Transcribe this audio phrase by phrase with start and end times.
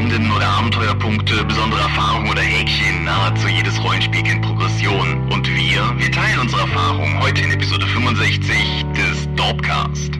[0.00, 3.04] Legenden oder Abenteuerpunkte, besondere Erfahrungen oder Häkchen.
[3.04, 5.30] Nahezu jedes Rollenspiel kennt Progression.
[5.30, 8.56] Und wir, wir teilen unsere Erfahrungen heute in Episode 65
[8.94, 10.18] des Dorpcast.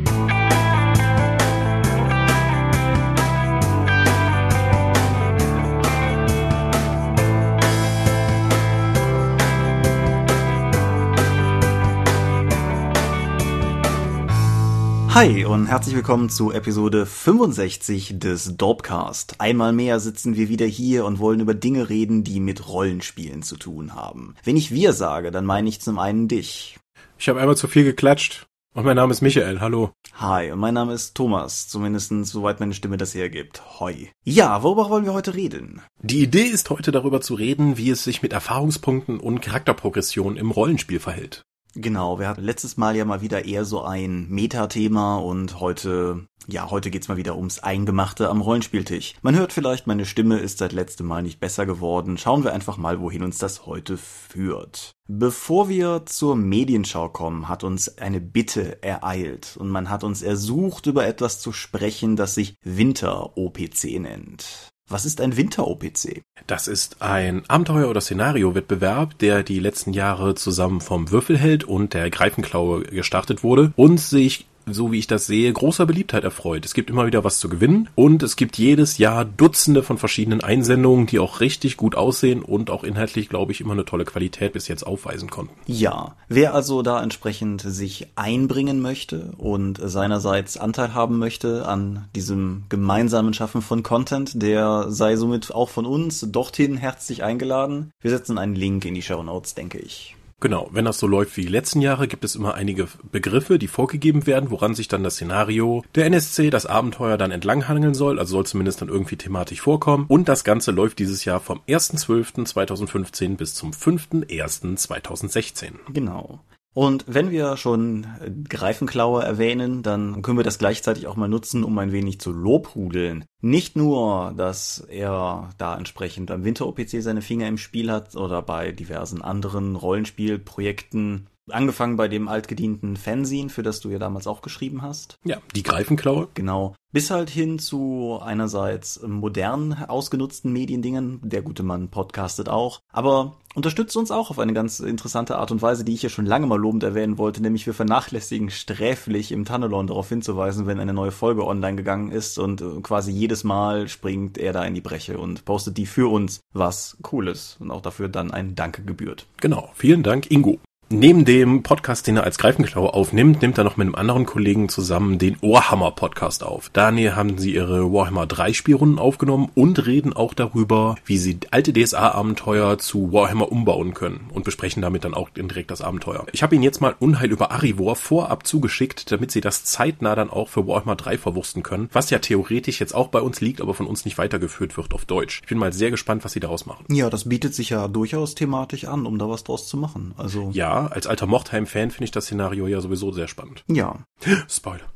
[15.13, 19.35] Hi und herzlich willkommen zu Episode 65 des Dorpcast.
[19.39, 23.57] Einmal mehr sitzen wir wieder hier und wollen über Dinge reden, die mit Rollenspielen zu
[23.57, 24.37] tun haben.
[24.45, 26.79] Wenn ich wir sage, dann meine ich zum einen dich.
[27.19, 28.47] Ich habe einmal zu viel geklatscht.
[28.73, 29.91] Und mein Name ist Michael, hallo.
[30.15, 33.81] Hi, und mein Name ist Thomas, zumindest soweit meine Stimme das hergibt.
[33.81, 34.11] Hoi.
[34.25, 35.83] Ja, worüber wollen wir heute reden?
[36.01, 40.53] Die Idee ist heute darüber zu reden, wie es sich mit Erfahrungspunkten und Charakterprogression im
[40.53, 41.43] Rollenspiel verhält.
[41.75, 46.69] Genau, wir hatten letztes Mal ja mal wieder eher so ein Metathema und heute, ja,
[46.69, 49.15] heute geht's mal wieder ums Eingemachte am Rollenspieltisch.
[49.23, 52.19] Man hört vielleicht, meine Stimme ist seit letztem Mal nicht besser geworden.
[52.19, 54.97] Schauen wir einfach mal, wohin uns das heute führt.
[55.07, 60.87] Bevor wir zur Medienschau kommen, hat uns eine Bitte ereilt und man hat uns ersucht,
[60.87, 64.70] über etwas zu sprechen, das sich Winter-OPC nennt.
[64.93, 66.25] Was ist ein Winter-OPC?
[66.49, 72.11] Das ist ein Abenteuer- oder Szenario-Wettbewerb, der die letzten Jahre zusammen vom Würfelheld und der
[72.11, 76.65] Greifenklaue gestartet wurde und sich so wie ich das sehe, großer Beliebtheit erfreut.
[76.65, 80.43] Es gibt immer wieder was zu gewinnen und es gibt jedes Jahr Dutzende von verschiedenen
[80.43, 84.53] Einsendungen, die auch richtig gut aussehen und auch inhaltlich, glaube ich, immer eine tolle Qualität
[84.53, 85.55] bis jetzt aufweisen konnten.
[85.67, 92.65] Ja, wer also da entsprechend sich einbringen möchte und seinerseits Anteil haben möchte an diesem
[92.69, 97.91] gemeinsamen Schaffen von Content, der sei somit auch von uns dorthin herzlich eingeladen.
[98.01, 100.17] Wir setzen einen Link in die Show Notes, denke ich.
[100.41, 103.69] Genau, wenn das so läuft wie die letzten Jahre, gibt es immer einige Begriffe, die
[103.69, 108.33] vorgegeben werden, woran sich dann das Szenario der NSC, das Abenteuer dann entlanghangeln soll, also
[108.33, 110.07] soll zumindest dann irgendwie thematisch vorkommen.
[110.09, 115.73] Und das Ganze läuft dieses Jahr vom 1.12.2015 bis zum 5.1.2016.
[115.93, 116.41] Genau.
[116.73, 118.07] Und wenn wir schon
[118.49, 123.25] Greifenklaue erwähnen, dann können wir das gleichzeitig auch mal nutzen, um ein wenig zu lobhudeln.
[123.41, 128.71] Nicht nur, dass er da entsprechend am Winter-OPC seine Finger im Spiel hat oder bei
[128.71, 134.83] diversen anderen Rollenspielprojekten, angefangen bei dem altgedienten Fanzine, für das du ja damals auch geschrieben
[134.83, 135.17] hast.
[135.25, 136.29] Ja, die Greifenklaue.
[136.35, 136.75] Genau.
[136.93, 141.21] Bis halt hin zu einerseits modern ausgenutzten Mediendingen.
[141.23, 142.81] Der gute Mann podcastet auch.
[142.93, 146.27] Aber unterstützt uns auch auf eine ganz interessante Art und Weise, die ich ja schon
[146.27, 150.93] lange mal lobend erwähnen wollte, nämlich wir vernachlässigen sträflich im Tunnelon darauf hinzuweisen, wenn eine
[150.93, 155.19] neue Folge online gegangen ist und quasi jedes Mal springt er da in die Breche
[155.19, 159.27] und postet die für uns, was cool ist und auch dafür dann ein Danke gebührt.
[159.41, 159.71] Genau.
[159.75, 160.59] Vielen Dank, Ingo.
[160.93, 164.69] Neben dem Podcast, den er als Greifenklaue aufnimmt, nimmt er noch mit einem anderen Kollegen
[164.69, 166.69] zusammen den Warhammer Podcast auf.
[166.71, 171.73] Daniel haben sie ihre Warhammer 3 Spielrunden aufgenommen und reden auch darüber, wie sie alte
[171.73, 176.27] DSA-Abenteuer zu Warhammer umbauen können und besprechen damit dann auch direkt das Abenteuer.
[176.33, 180.29] Ich habe ihnen jetzt mal Unheil über Arivor vorab zugeschickt, damit sie das zeitnah dann
[180.29, 183.75] auch für Warhammer 3 verwursten können, was ja theoretisch jetzt auch bei uns liegt, aber
[183.75, 185.39] von uns nicht weitergeführt wird auf Deutsch.
[185.45, 186.85] Ich bin mal sehr gespannt, was sie daraus machen.
[186.89, 190.15] Ja, das bietet sich ja durchaus thematisch an, um da was draus zu machen.
[190.17, 193.65] Also ja, als alter Mordheim-Fan finde ich das Szenario ja sowieso sehr spannend.
[193.69, 194.05] Ja.
[194.49, 194.91] Spoiler.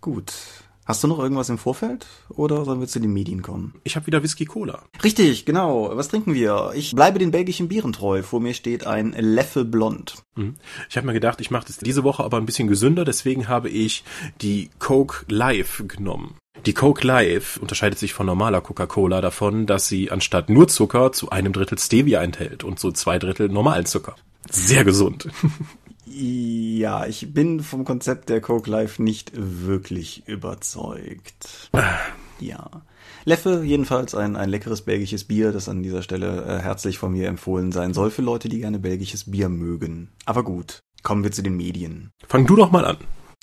[0.00, 0.32] Gut.
[0.88, 3.74] Hast du noch irgendwas im Vorfeld oder sollen wir zu den Medien kommen?
[3.84, 4.84] Ich habe wieder Whisky Cola.
[5.04, 5.94] Richtig, genau.
[5.94, 6.70] Was trinken wir?
[6.74, 8.22] Ich bleibe den belgischen Bieren treu.
[8.22, 10.22] Vor mir steht ein Leffe Blond.
[10.34, 10.54] Mhm.
[10.88, 13.68] Ich habe mir gedacht, ich mache das diese Woche aber ein bisschen gesünder, deswegen habe
[13.68, 14.02] ich
[14.40, 16.36] die Coke Live genommen.
[16.66, 21.30] Die Coke Live unterscheidet sich von normaler Coca-Cola davon, dass sie anstatt nur Zucker zu
[21.30, 24.16] einem Drittel Stevia enthält und so zwei Drittel normalen Zucker.
[24.50, 25.28] Sehr gesund.
[26.10, 31.70] Ja, ich bin vom Konzept der Coke Life nicht wirklich überzeugt.
[32.40, 32.70] Ja.
[33.24, 37.28] Leffe, jedenfalls ein, ein leckeres belgisches Bier, das an dieser Stelle äh, herzlich von mir
[37.28, 40.08] empfohlen sein soll für Leute, die gerne belgisches Bier mögen.
[40.24, 42.10] Aber gut, kommen wir zu den Medien.
[42.26, 42.96] Fang du doch mal an.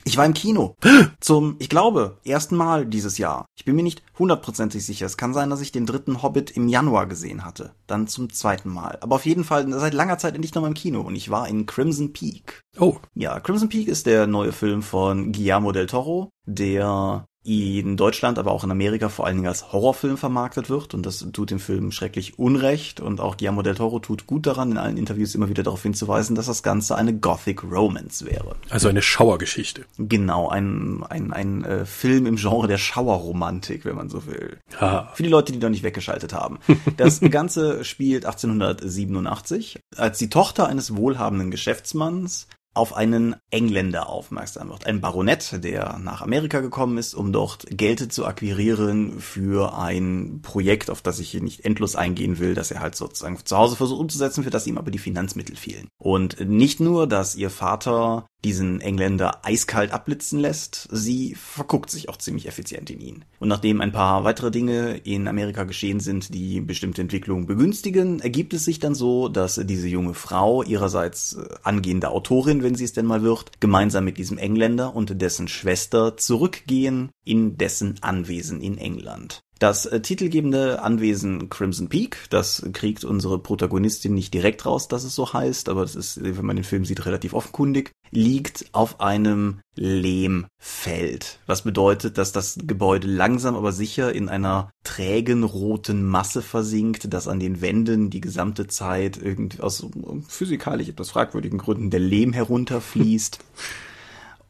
[0.07, 0.75] Ich war im Kino.
[1.19, 3.47] Zum, ich glaube, ersten Mal dieses Jahr.
[3.57, 5.07] Ich bin mir nicht hundertprozentig sicher.
[5.07, 7.74] Es kann sein, dass ich den dritten Hobbit im Januar gesehen hatte.
[7.88, 9.00] Dann zum zweiten Mal.
[9.01, 11.01] Aber auf jeden Fall seit langer Zeit endlich nochmal im Kino.
[11.01, 12.62] Und ich war in Crimson Peak.
[12.80, 12.97] Oh.
[13.15, 18.51] Ja, Crimson Peak ist der neue Film von Guillermo del Toro, der in Deutschland, aber
[18.51, 21.92] auch in Amerika vor allen Dingen als Horrorfilm vermarktet wird und das tut dem Film
[21.92, 25.62] schrecklich Unrecht und auch Guillermo del Toro tut gut daran, in allen Interviews immer wieder
[25.62, 28.56] darauf hinzuweisen, dass das Ganze eine Gothic Romance wäre.
[28.69, 29.86] Also eine Schauergeschichte.
[30.00, 34.57] Genau, ein, ein, ein äh, Film im Genre der Schauerromantik, wenn man so will.
[34.80, 35.12] Ha.
[35.13, 36.59] Für die Leute, die noch nicht weggeschaltet haben.
[36.97, 44.86] Das Ganze spielt 1887, als die Tochter eines wohlhabenden Geschäftsmanns auf einen Engländer aufmerksam wird.
[44.86, 50.89] Ein Baronett, der nach Amerika gekommen ist, um dort Geld zu akquirieren für ein Projekt,
[50.89, 54.01] auf das ich hier nicht endlos eingehen will, das er halt sozusagen zu Hause versucht
[54.01, 55.88] umzusetzen, für das ihm aber die Finanzmittel fehlen.
[55.98, 62.18] Und nicht nur, dass ihr Vater diesen Engländer eiskalt abblitzen lässt, sie verguckt sich auch
[62.18, 63.25] ziemlich effizient in ihn.
[63.39, 68.53] Und nachdem ein paar weitere Dinge in Amerika geschehen sind, die bestimmte Entwicklungen begünstigen, ergibt
[68.53, 72.94] es sich dann so, dass diese junge Frau ihrerseits äh, angehende Autorin, wenn sie es
[72.94, 78.77] denn mal wird, gemeinsam mit diesem Engländer und dessen Schwester zurückgehen in dessen Anwesen in
[78.77, 79.42] England.
[79.60, 85.16] Das äh, titelgebende Anwesen Crimson Peak, das kriegt unsere Protagonistin nicht direkt raus, dass es
[85.16, 89.62] so heißt, aber das ist, wenn man den Film sieht, relativ offenkundig, liegt auf einem
[89.75, 91.40] Lehmfeld.
[91.46, 97.30] Was bedeutet, dass das Gebäude langsam aber sicher in einer trägen roten Masse versinkt, dass
[97.30, 99.86] an den Wänden die gesamte Zeit irgendwie aus
[100.28, 103.40] physikalisch etwas fragwürdigen Gründen der Lehm herunterfließt.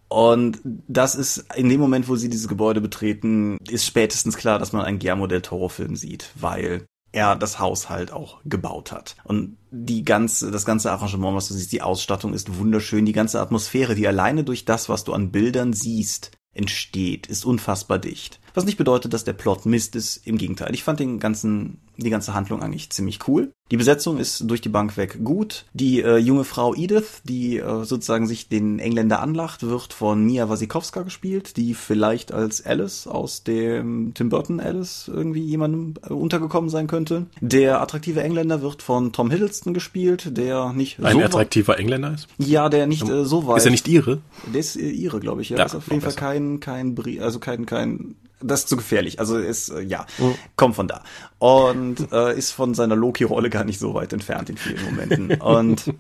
[0.08, 4.72] Und das ist in dem Moment, wo sie dieses Gebäude betreten, ist spätestens klar, dass
[4.72, 9.16] man einen Guillermo del Toro Film sieht, weil er das Haus halt auch gebaut hat.
[9.24, 13.40] Und die ganze, das ganze Arrangement, was du siehst, die Ausstattung ist wunderschön, die ganze
[13.40, 18.40] Atmosphäre, die alleine durch das, was du an Bildern siehst, entsteht, ist unfassbar dicht.
[18.56, 20.74] Was nicht bedeutet, dass der Plot Mist ist, im Gegenteil.
[20.74, 23.52] Ich fand den ganzen, die ganze Handlung eigentlich ziemlich cool.
[23.72, 25.66] Die Besetzung ist durch die Bank weg gut.
[25.74, 30.48] Die äh, junge Frau Edith, die äh, sozusagen sich den Engländer anlacht, wird von Mia
[30.50, 36.70] Wasikowska gespielt, die vielleicht als Alice aus dem Tim Burton Alice irgendwie jemandem äh, untergekommen
[36.70, 37.26] sein könnte.
[37.42, 42.28] Der attraktive Engländer wird von Tom Hiddleston gespielt, der nicht Ein so attraktiver Engländer ist?
[42.38, 43.58] Ja, der nicht äh, so weit.
[43.58, 44.22] Ist er nicht ihre?
[44.54, 45.50] Der ist äh, ihre, glaube ich.
[45.50, 49.20] Ja, ja ist auf jeden Fall kein kein also kein kein das ist zu gefährlich.
[49.20, 50.36] Also ist, äh, ja, mhm.
[50.56, 51.04] kommt von da.
[51.40, 55.34] Und äh, ist von seiner Loki-Rolle gar nicht so weit entfernt in vielen Momenten.
[55.42, 55.94] Und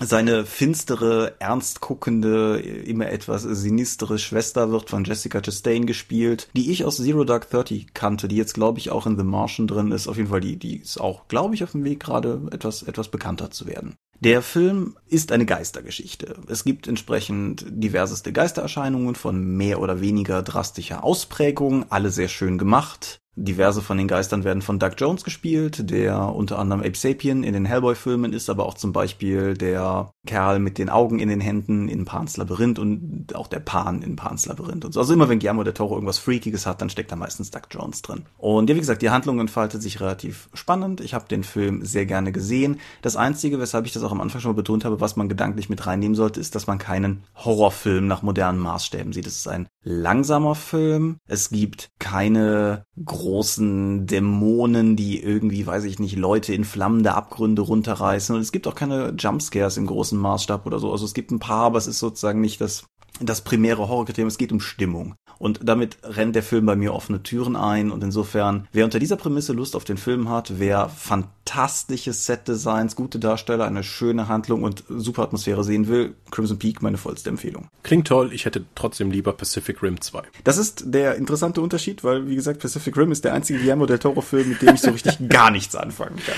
[0.00, 6.84] seine finstere, ernst guckende, immer etwas sinistere Schwester wird von Jessica Chastain gespielt, die ich
[6.84, 10.06] aus Zero Dark Thirty kannte, die jetzt glaube ich auch in The Martian drin ist.
[10.06, 13.08] Auf jeden Fall die, die ist auch, glaube ich, auf dem Weg gerade etwas, etwas
[13.08, 13.96] bekannter zu werden.
[14.20, 16.34] Der Film ist eine Geistergeschichte.
[16.48, 23.20] Es gibt entsprechend diverseste Geistererscheinungen von mehr oder weniger drastischer Ausprägung, alle sehr schön gemacht.
[23.40, 27.52] Diverse von den Geistern werden von Doug Jones gespielt, der unter anderem Ape Sapien in
[27.52, 31.88] den Hellboy-Filmen ist, aber auch zum Beispiel der Kerl mit den Augen in den Händen
[31.88, 35.00] in Pans Labyrinth und auch der Pan in Pans Labyrinth und so.
[35.00, 38.02] Also immer wenn Guillermo der Toro irgendwas Freakiges hat, dann steckt da meistens Doug Jones
[38.02, 38.24] drin.
[38.36, 41.00] Und ja, wie gesagt, die Handlung entfaltet sich relativ spannend.
[41.00, 42.80] Ich habe den Film sehr gerne gesehen.
[43.02, 45.68] Das Einzige, weshalb ich das auch am Anfang schon mal betont habe, was man gedanklich
[45.68, 49.26] mit reinnehmen sollte, ist, dass man keinen Horrorfilm nach modernen Maßstäben sieht.
[49.26, 51.18] Es ist ein langsamer Film.
[51.26, 58.36] Es gibt keine großen Dämonen, die irgendwie, weiß ich nicht, Leute in flammende Abgründe runterreißen.
[58.36, 60.92] Und es gibt auch keine Jumpscares im großen Maßstab oder so.
[60.92, 62.84] Also es gibt ein paar, aber es ist sozusagen nicht das,
[63.20, 64.28] das primäre Horrorkriterium.
[64.28, 65.14] Es geht um Stimmung.
[65.38, 67.90] Und damit rennt der Film bei mir offene Türen ein.
[67.90, 73.18] Und insofern, wer unter dieser Prämisse Lust auf den Film hat, wer fantastische Set-Designs, gute
[73.18, 77.68] Darsteller, eine schöne Handlung und super Atmosphäre sehen will, Crimson Peak meine vollste Empfehlung.
[77.82, 80.22] Klingt toll, ich hätte trotzdem lieber Pacific Rim 2.
[80.44, 83.98] Das ist der interessante Unterschied, weil, wie gesagt, Pacific Rim ist der einzige Guillermo del
[83.98, 86.36] Toro-Film, mit dem ich so richtig gar nichts anfangen kann.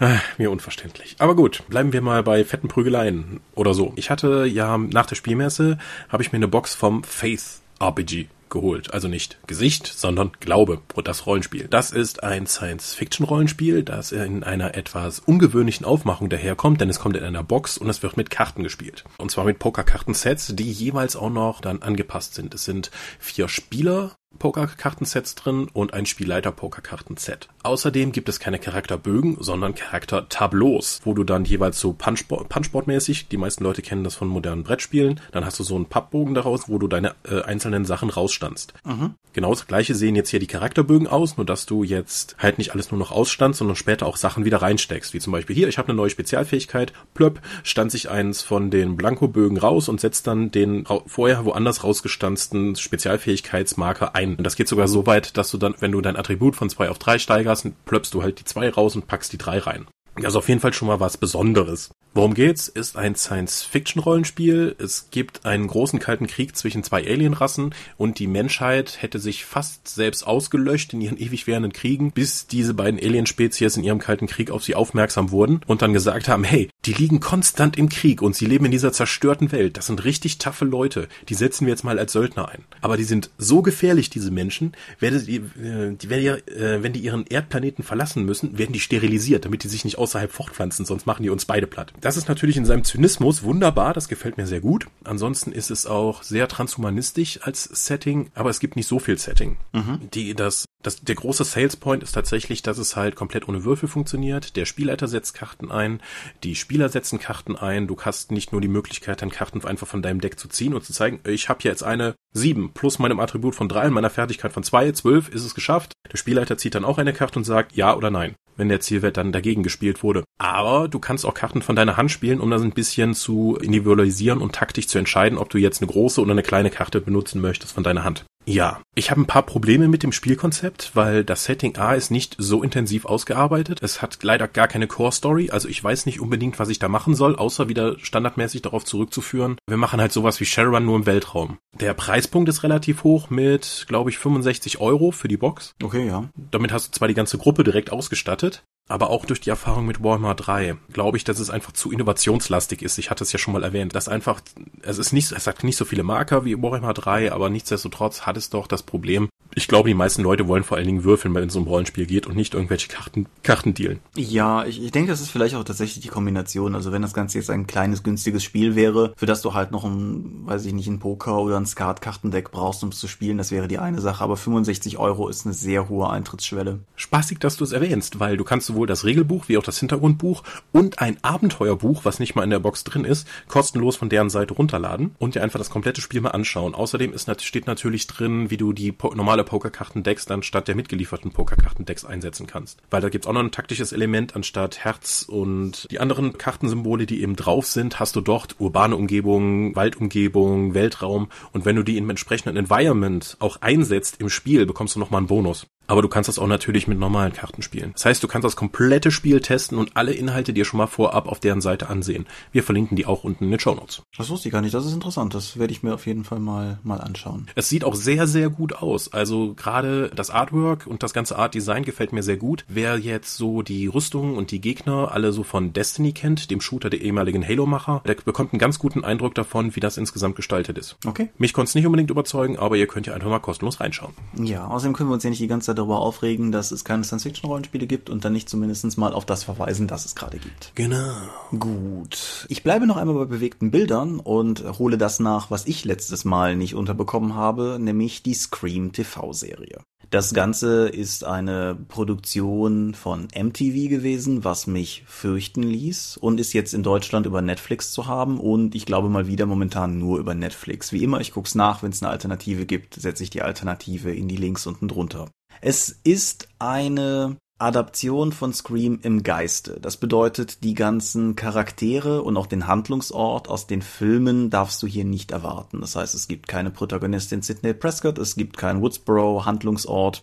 [0.00, 1.16] Ah, mir unverständlich.
[1.18, 3.92] Aber gut, bleiben wir mal bei fetten Prügeleien oder so.
[3.96, 8.94] Ich hatte ja nach der Spielmesse, habe ich mir eine Box vom Faith RPG geholt.
[8.94, 11.66] Also nicht Gesicht, sondern Glaube, das Rollenspiel.
[11.68, 17.24] Das ist ein Science-Fiction-Rollenspiel, das in einer etwas ungewöhnlichen Aufmachung daherkommt, denn es kommt in
[17.24, 19.04] einer Box und es wird mit Karten gespielt.
[19.18, 22.54] Und zwar mit Pokerkartensets, die jeweils auch noch dann angepasst sind.
[22.54, 27.48] Es sind vier Spieler Pokerkartensets drin und ein Spielleiter-Pokerkartenset.
[27.62, 33.64] Außerdem gibt es keine Charakterbögen, sondern Charaktertableaus, wo du dann jeweils so Punchboard-mäßig, die meisten
[33.64, 36.88] Leute kennen das von modernen Brettspielen, dann hast du so einen Pappbogen daraus, wo du
[36.88, 38.74] deine äh, einzelnen Sachen rausstandst.
[38.84, 39.14] Mhm.
[39.32, 42.72] Genau das gleiche sehen jetzt hier die Charakterbögen aus, nur dass du jetzt halt nicht
[42.72, 45.12] alles nur noch ausstandst, sondern später auch Sachen wieder reinsteckst.
[45.12, 48.96] Wie zum Beispiel hier, ich habe eine neue Spezialfähigkeit, plöpp, stand sich eins von den
[48.96, 54.36] Blankobögen raus und setzt dann den vorher woanders rausgestanzten Spezialfähigkeitsmarker ein ein.
[54.42, 56.98] Das geht sogar so weit, dass du dann, wenn du dein Attribut von zwei auf
[56.98, 59.86] drei steigerst, plöppst du halt die zwei raus und packst die drei rein.
[60.22, 61.90] Also auf jeden Fall schon mal was Besonderes.
[62.16, 62.68] Worum geht's?
[62.68, 64.76] Ist ein Science-Fiction-Rollenspiel.
[64.78, 69.88] Es gibt einen großen kalten Krieg zwischen zwei Alienrassen und die Menschheit hätte sich fast
[69.88, 74.52] selbst ausgelöscht in ihren ewig währenden Kriegen, bis diese beiden Alienspezies in ihrem kalten Krieg
[74.52, 78.36] auf sie aufmerksam wurden und dann gesagt haben, hey, die liegen konstant im Krieg und
[78.36, 79.76] sie leben in dieser zerstörten Welt.
[79.76, 81.08] Das sind richtig taffe Leute.
[81.28, 82.62] Die setzen wir jetzt mal als Söldner ein.
[82.80, 87.82] Aber die sind so gefährlich, diese Menschen, werden die, äh, äh, wenn die ihren Erdplaneten
[87.82, 91.44] verlassen müssen, werden die sterilisiert, damit die sich nicht außerhalb fortpflanzen, sonst machen die uns
[91.44, 94.88] beide platt Das ist natürlich in seinem Zynismus wunderbar, das gefällt mir sehr gut.
[95.04, 99.56] Ansonsten ist es auch sehr transhumanistisch als Setting, aber es gibt nicht so viel Setting.
[99.72, 100.10] Mhm.
[100.12, 103.88] Die, das, das, der große Sales Point ist tatsächlich, dass es halt komplett ohne Würfel
[103.88, 104.54] funktioniert.
[104.56, 106.02] Der Spielleiter setzt Karten ein,
[106.42, 107.86] die Spieler setzen Karten ein.
[107.86, 110.84] Du hast nicht nur die Möglichkeit, dann Karten einfach von deinem Deck zu ziehen und
[110.84, 114.52] zu zeigen, ich habe jetzt eine 7 plus meinem Attribut von 3 und meiner Fertigkeit
[114.52, 115.94] von 2, 12 ist es geschafft.
[116.12, 119.16] Der Spielleiter zieht dann auch eine Karte und sagt ja oder nein wenn der Zielwert
[119.16, 120.24] dann dagegen gespielt wurde.
[120.38, 124.40] Aber du kannst auch Karten von deiner Hand spielen, um das ein bisschen zu individualisieren
[124.40, 127.72] und taktisch zu entscheiden, ob du jetzt eine große oder eine kleine Karte benutzen möchtest
[127.72, 128.24] von deiner Hand.
[128.46, 132.36] Ja, ich habe ein paar Probleme mit dem Spielkonzept, weil das Setting A ist nicht
[132.38, 133.78] so intensiv ausgearbeitet.
[133.82, 136.88] Es hat leider gar keine Core Story, also ich weiß nicht unbedingt, was ich da
[136.88, 139.56] machen soll, außer wieder standardmäßig darauf zurückzuführen.
[139.66, 141.58] Wir machen halt sowas wie Shadowrun nur im Weltraum.
[141.72, 145.74] Der Preispunkt ist relativ hoch mit, glaube ich, 65 Euro für die Box.
[145.82, 146.28] Okay, ja.
[146.50, 150.02] Damit hast du zwar die ganze Gruppe direkt ausgestattet, aber auch durch die Erfahrung mit
[150.02, 152.98] Warhammer 3 glaube ich, dass es einfach zu innovationslastig ist.
[152.98, 154.40] Ich hatte es ja schon mal erwähnt, dass einfach,
[154.82, 158.36] es ist nicht, es hat nicht so viele Marker wie Warhammer 3, aber nichtsdestotrotz hat
[158.36, 161.48] es doch das Problem, ich glaube, die meisten Leute wollen vor allen Dingen würfeln, wenn
[161.48, 164.00] es um Rollenspiel geht und nicht irgendwelche Karten, Karten dealen.
[164.16, 166.74] Ja, ich, ich denke, das ist vielleicht auch tatsächlich die Kombination.
[166.74, 169.84] Also wenn das Ganze jetzt ein kleines, günstiges Spiel wäre, für das du halt noch
[169.84, 173.50] ein, weiß ich nicht, ein Poker oder ein Skat-Kartendeck brauchst, um es zu spielen, das
[173.50, 174.24] wäre die eine Sache.
[174.24, 176.80] Aber 65 Euro ist eine sehr hohe Eintrittsschwelle.
[176.96, 180.42] Spaßig, dass du es erwähnst, weil du kannst sowohl das Regelbuch wie auch das Hintergrundbuch
[180.72, 184.54] und ein Abenteuerbuch, was nicht mal in der Box drin ist, kostenlos von deren Seite
[184.54, 186.74] runterladen und dir einfach das komplette Spiel mal anschauen.
[186.74, 192.04] Außerdem ist, steht natürlich drin, wie du die normale Pokerkartendecks dann statt der mitgelieferten Pokerkartendecks
[192.04, 192.80] einsetzen kannst.
[192.90, 197.22] Weil da gibt's auch noch ein taktisches Element anstatt Herz und die anderen Kartensymbole, die
[197.22, 202.10] eben drauf sind, hast du dort urbane Umgebung, Waldumgebung, Weltraum und wenn du die im
[202.10, 205.66] entsprechenden Environment auch einsetzt im Spiel, bekommst du nochmal einen Bonus.
[205.86, 207.90] Aber du kannst das auch natürlich mit normalen Karten spielen.
[207.92, 211.28] Das heißt, du kannst das komplette Spiel testen und alle Inhalte dir schon mal vorab
[211.28, 212.26] auf deren Seite ansehen.
[212.52, 214.02] Wir verlinken die auch unten in den Show Notes.
[214.16, 214.74] Das wusste ich gar nicht.
[214.74, 215.34] Das ist interessant.
[215.34, 217.48] Das werde ich mir auf jeden Fall mal, mal anschauen.
[217.54, 219.12] Es sieht auch sehr, sehr gut aus.
[219.12, 222.64] Also gerade das Artwork und das ganze Art Design gefällt mir sehr gut.
[222.68, 226.90] Wer jetzt so die Rüstungen und die Gegner alle so von Destiny kennt, dem Shooter
[226.90, 230.96] der ehemaligen Halo-Macher, der bekommt einen ganz guten Eindruck davon, wie das insgesamt gestaltet ist.
[231.04, 231.30] Okay.
[231.38, 234.14] Mich konnte es nicht unbedingt überzeugen, aber ihr könnt ja einfach mal kostenlos reinschauen.
[234.42, 237.04] Ja, außerdem können wir uns ja nicht die ganze Zeit darüber aufregen, dass es keine
[237.04, 240.72] Science-Fiction-Rollenspiele gibt und dann nicht zumindest mal auf das verweisen, dass es gerade gibt.
[240.74, 241.12] Genau.
[241.58, 242.46] Gut.
[242.48, 246.56] Ich bleibe noch einmal bei bewegten Bildern und hole das nach, was ich letztes Mal
[246.56, 249.80] nicht unterbekommen habe, nämlich die Scream TV-Serie.
[250.14, 256.72] Das Ganze ist eine Produktion von MTV gewesen, was mich fürchten ließ und ist jetzt
[256.72, 260.92] in Deutschland über Netflix zu haben und ich glaube mal wieder momentan nur über Netflix.
[260.92, 264.28] Wie immer, ich guck's nach, wenn es eine Alternative gibt, setze ich die Alternative in
[264.28, 265.30] die Links unten drunter.
[265.60, 269.78] Es ist eine Adaption von Scream im Geiste.
[269.80, 275.04] Das bedeutet, die ganzen Charaktere und auch den Handlungsort aus den Filmen darfst du hier
[275.04, 275.80] nicht erwarten.
[275.80, 280.22] Das heißt, es gibt keine Protagonistin Sidney Prescott, es gibt keinen Woodsboro Handlungsort,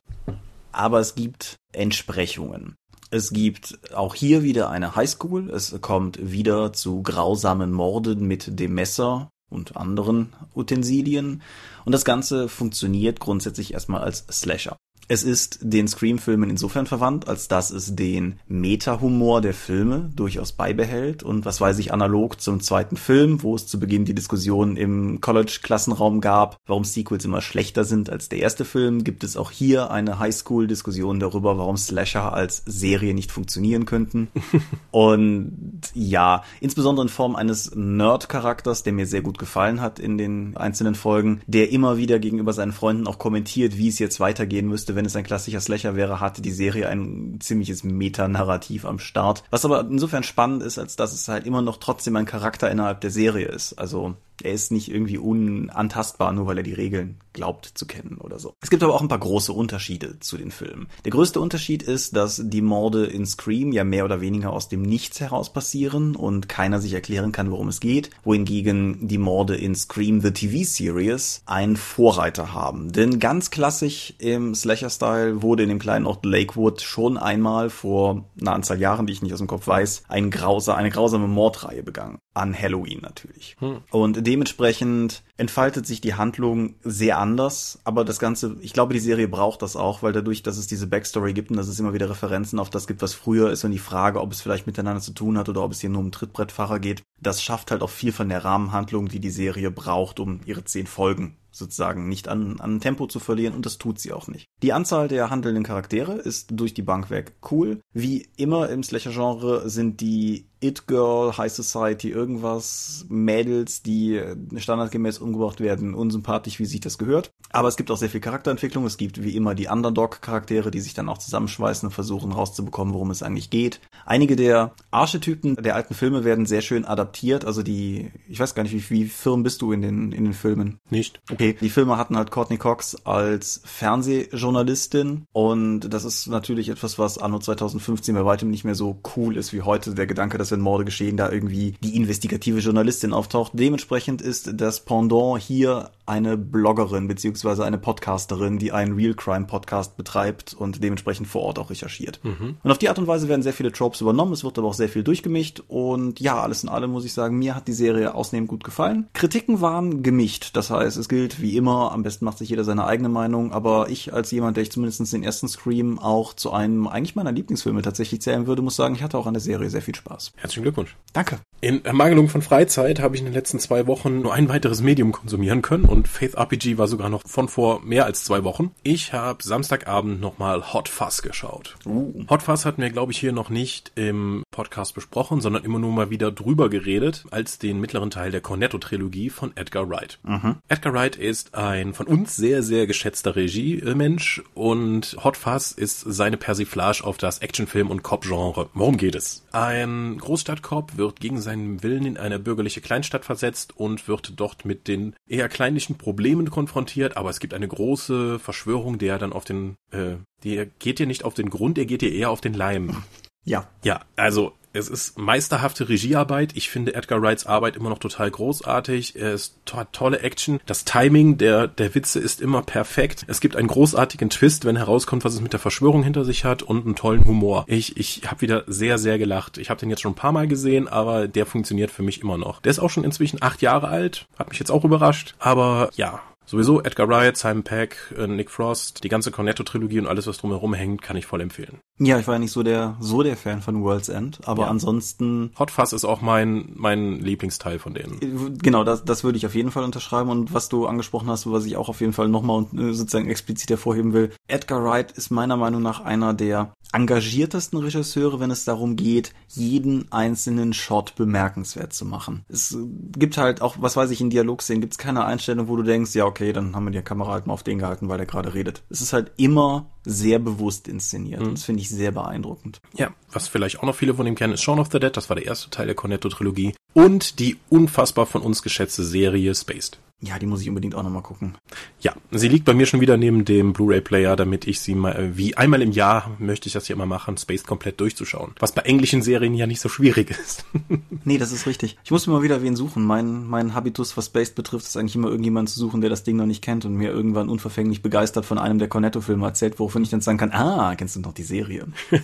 [0.72, 2.76] aber es gibt Entsprechungen.
[3.12, 5.50] Es gibt auch hier wieder eine Highschool.
[5.50, 11.42] Es kommt wieder zu grausamen Morden mit dem Messer und anderen Utensilien.
[11.84, 14.78] Und das Ganze funktioniert grundsätzlich erstmal als Slasher.
[15.12, 21.22] Es ist den Scream-Filmen insofern verwandt, als dass es den Meta-Humor der Filme durchaus beibehält
[21.22, 25.20] und was weiß ich, analog zum zweiten Film, wo es zu Beginn die Diskussion im
[25.20, 29.92] College-Klassenraum gab, warum Sequels immer schlechter sind als der erste Film, gibt es auch hier
[29.92, 34.30] eine Highschool-Diskussion darüber, warum Slasher als Serie nicht funktionieren könnten.
[34.92, 40.56] und ja, insbesondere in Form eines Nerd-Charakters, der mir sehr gut gefallen hat in den
[40.56, 44.96] einzelnen Folgen, der immer wieder gegenüber seinen Freunden auch kommentiert, wie es jetzt weitergehen müsste,
[45.01, 49.44] wenn es ein klassischer Slasher wäre, hatte die Serie ein ziemliches Metanarrativ am Start.
[49.50, 53.02] Was aber insofern spannend ist, als dass es halt immer noch trotzdem ein Charakter innerhalb
[53.02, 53.74] der Serie ist.
[53.74, 58.40] Also er ist nicht irgendwie unantastbar, nur weil er die Regeln glaubt zu kennen oder
[58.40, 58.56] so.
[58.62, 60.88] Es gibt aber auch ein paar große Unterschiede zu den Filmen.
[61.06, 64.82] Der größte Unterschied ist, dass die Morde in Scream ja mehr oder weniger aus dem
[64.82, 69.76] Nichts heraus passieren und keiner sich erklären kann, worum es geht, wohingegen die Morde in
[69.76, 72.92] Scream The TV Series einen Vorreiter haben.
[72.92, 78.54] Denn ganz klassisch im Slasher-Style wurde in dem kleinen Ort Lakewood schon einmal vor einer
[78.54, 82.18] Anzahl Jahren, die ich nicht aus dem Kopf weiß, ein grauser, eine grausame Mordreihe begangen.
[82.34, 83.58] An Halloween natürlich.
[83.60, 83.82] Hm.
[83.92, 89.28] Und dementsprechend entfaltet sich die Handlung sehr anders, aber das Ganze, ich glaube, die Serie
[89.28, 92.10] braucht das auch, weil dadurch, dass es diese Backstory gibt und dass es immer wieder
[92.10, 95.14] Referenzen auf das gibt, was früher ist und die Frage, ob es vielleicht miteinander zu
[95.14, 98.12] tun hat oder ob es hier nur um Trittbrettfahrer geht, das schafft halt auch viel
[98.12, 102.80] von der Rahmenhandlung, die die Serie braucht, um ihre zehn Folgen sozusagen nicht an, an
[102.80, 104.46] Tempo zu verlieren und das tut sie auch nicht.
[104.64, 107.82] Die Anzahl der handelnden Charaktere ist durch die Bank weg cool.
[107.94, 114.22] Wie immer im Slasher-Genre sind die It-Girl, High Society, irgendwas, Mädels, die
[114.56, 117.32] standardgemäß umgebracht werden, unsympathisch, wie sich das gehört.
[117.50, 118.86] Aber es gibt auch sehr viel Charakterentwicklung.
[118.86, 123.12] Es gibt wie immer die Underdog-Charaktere, die sich dann auch zusammenschweißen und versuchen rauszubekommen, worum
[123.12, 123.82] es eigentlich geht.
[124.06, 127.44] Einige der Archetypen der alten Filme werden sehr schön adaptiert.
[127.44, 130.34] Also die, ich weiß gar nicht, wie, wie firm bist du in den, in den
[130.34, 130.80] Filmen?
[130.90, 131.20] Nicht.
[131.32, 137.18] Okay, die Filme hatten halt Courtney Cox als Fernsehjournalistin und das ist natürlich etwas, was
[137.18, 139.94] anno 2015 bei weitem nicht mehr so cool ist wie heute.
[139.94, 143.52] Der Gedanke, dass wenn Morde geschehen, da irgendwie die investigative Journalistin auftaucht.
[143.56, 149.96] Dementsprechend ist das Pendant hier eine Bloggerin beziehungsweise eine Podcasterin, die einen Real Crime Podcast
[149.96, 152.20] betreibt und dementsprechend vor Ort auch recherchiert.
[152.24, 152.58] Mhm.
[152.62, 154.74] Und auf die Art und Weise werden sehr viele Tropes übernommen, es wird aber auch
[154.74, 158.14] sehr viel durchgemischt und ja, alles in allem muss ich sagen, mir hat die Serie
[158.14, 159.08] ausnehmend gut gefallen.
[159.14, 162.86] Kritiken waren gemischt, das heißt, es gilt wie immer, am besten macht sich jeder seine
[162.86, 166.88] eigene Meinung, aber ich als jemand, der ich zumindest den ersten Scream auch zu einem
[166.88, 169.82] eigentlich meiner Lieblingsfilme tatsächlich zählen würde, muss sagen, ich hatte auch an der Serie sehr
[169.82, 170.34] viel Spaß.
[170.36, 170.98] Herzlichen Glückwunsch.
[171.14, 171.40] Danke.
[171.64, 175.12] In Ermangelung von Freizeit habe ich in den letzten zwei Wochen nur ein weiteres Medium
[175.12, 178.72] konsumieren können und Faith RPG war sogar noch von vor mehr als zwei Wochen.
[178.84, 181.76] Ich habe Samstagabend nochmal Hot Fuzz geschaut.
[181.86, 182.26] Uh.
[182.30, 185.92] Hot Fuzz hatten wir, glaube ich, hier noch nicht im Podcast besprochen, sondern immer nur
[185.92, 190.20] mal wieder drüber geredet, als den mittleren Teil der Cornetto-Trilogie von Edgar Wright.
[190.24, 190.58] Mhm.
[190.68, 196.38] Edgar Wright ist ein von uns sehr, sehr geschätzter Regiemensch und Hot Fuzz ist seine
[196.38, 198.70] Persiflage auf das Actionfilm- und Cop-Genre.
[198.74, 199.44] Worum geht es?
[199.52, 204.88] Ein Großstadtcop wird gegen seinen Willen in eine bürgerliche Kleinstadt versetzt und wird dort mit
[204.88, 209.76] den eher kleinlichen Problemen konfrontiert, aber es gibt eine große Verschwörung, der dann auf den,
[209.92, 213.04] äh, die geht dir nicht auf den Grund, er geht dir eher auf den Leim.
[213.44, 213.68] Ja.
[213.84, 216.56] Ja, also es ist meisterhafte Regiearbeit.
[216.56, 219.16] Ich finde Edgar Wrights Arbeit immer noch total großartig.
[219.16, 220.60] Er ist to tolle Action.
[220.66, 223.26] Das Timing der, der Witze ist immer perfekt.
[223.28, 226.64] Es gibt einen großartigen Twist, wenn herauskommt, was es mit der Verschwörung hinter sich hat
[226.64, 227.66] und einen tollen Humor.
[227.68, 229.58] Ich, ich habe wieder sehr, sehr gelacht.
[229.58, 232.38] Ich habe den jetzt schon ein paar Mal gesehen, aber der funktioniert für mich immer
[232.38, 232.62] noch.
[232.62, 234.28] Der ist auch schon inzwischen acht Jahre alt.
[234.38, 235.36] Hat mich jetzt auch überrascht.
[235.40, 240.28] Aber ja, Sowieso Edgar Wright, Simon Peck, äh, Nick Frost, die ganze Cornetto-Trilogie und alles,
[240.28, 241.80] was drumherum hängt, kann ich voll empfehlen.
[242.04, 244.70] Ja, ich war ja nicht so der, so der Fan von World's End, aber ja.
[244.70, 245.52] ansonsten.
[245.60, 248.58] Hot Fuzz ist auch mein, mein Lieblingsteil von denen.
[248.64, 251.66] Genau, das, das würde ich auf jeden Fall unterschreiben und was du angesprochen hast, was
[251.66, 254.32] ich auch auf jeden Fall nochmal äh, sozusagen explizit hervorheben will.
[254.48, 260.12] Edgar Wright ist meiner Meinung nach einer der engagiertesten Regisseure, wenn es darum geht, jeden
[260.12, 262.44] einzelnen Shot bemerkenswert zu machen.
[262.50, 262.76] Es
[263.16, 266.16] gibt halt auch, was weiß ich, in Dialogszenen gibt es keine Einstellung, wo du denkst,
[266.16, 268.54] ja, okay, dann haben wir die Kamera halt mal auf den gehalten, weil der gerade
[268.56, 268.84] redet.
[268.90, 271.42] Es ist halt immer sehr bewusst inszeniert.
[271.42, 271.52] Mhm.
[271.52, 272.82] Das finde ich sehr beeindruckend.
[272.96, 275.16] Ja, was vielleicht auch noch viele von ihm kennen, ist Shaun of the Dead.
[275.16, 276.74] Das war der erste Teil der Cornetto-Trilogie.
[276.94, 280.00] Und die unfassbar von uns geschätzte Serie Spaced.
[280.24, 281.56] Ja, die muss ich unbedingt auch nochmal gucken.
[282.00, 285.36] Ja, sie liegt bei mir schon wieder neben dem Blu-ray-Player, damit ich sie mal, äh,
[285.36, 288.54] wie einmal im Jahr möchte ich das hier immer machen, Space komplett durchzuschauen.
[288.60, 290.64] Was bei englischen Serien ja nicht so schwierig ist.
[291.26, 291.98] nee, das ist richtig.
[292.04, 293.04] Ich muss mir mal wieder wen suchen.
[293.04, 296.36] Mein, mein Habitus, was Space betrifft, ist eigentlich immer irgendjemand zu suchen, der das Ding
[296.36, 300.10] noch nicht kennt und mir irgendwann unverfänglich begeistert von einem der Cornetto-Filme erzählt, wovon ich
[300.10, 301.88] dann sagen kann, ah, kennst du noch die Serie?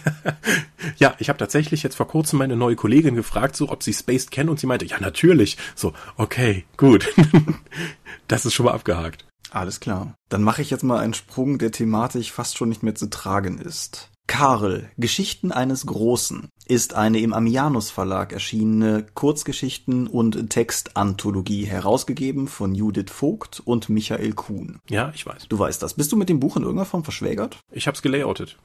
[0.98, 4.30] ja, ich habe tatsächlich jetzt vor kurzem meine neue Kollegin gefragt, so ob sie Space
[4.30, 5.58] kennt und sie meinte, ja, natürlich.
[5.74, 7.08] So, okay, gut.
[8.28, 9.26] Das ist schon mal abgehakt.
[9.52, 10.16] Alles klar.
[10.30, 13.58] Dann mache ich jetzt mal einen Sprung, der thematisch fast schon nicht mehr zu tragen
[13.60, 14.10] ist.
[14.28, 22.76] Karl, Geschichten eines Großen, ist eine im Amianus Verlag erschienene Kurzgeschichten- und Textanthologie, herausgegeben von
[22.76, 24.80] Judith Vogt und Michael Kuhn.
[24.90, 25.48] Ja, ich weiß.
[25.48, 25.94] Du weißt das.
[25.94, 27.58] Bist du mit dem Buch in irgendeiner Form verschwägert?
[27.72, 28.58] Ich hab's gelayoutet.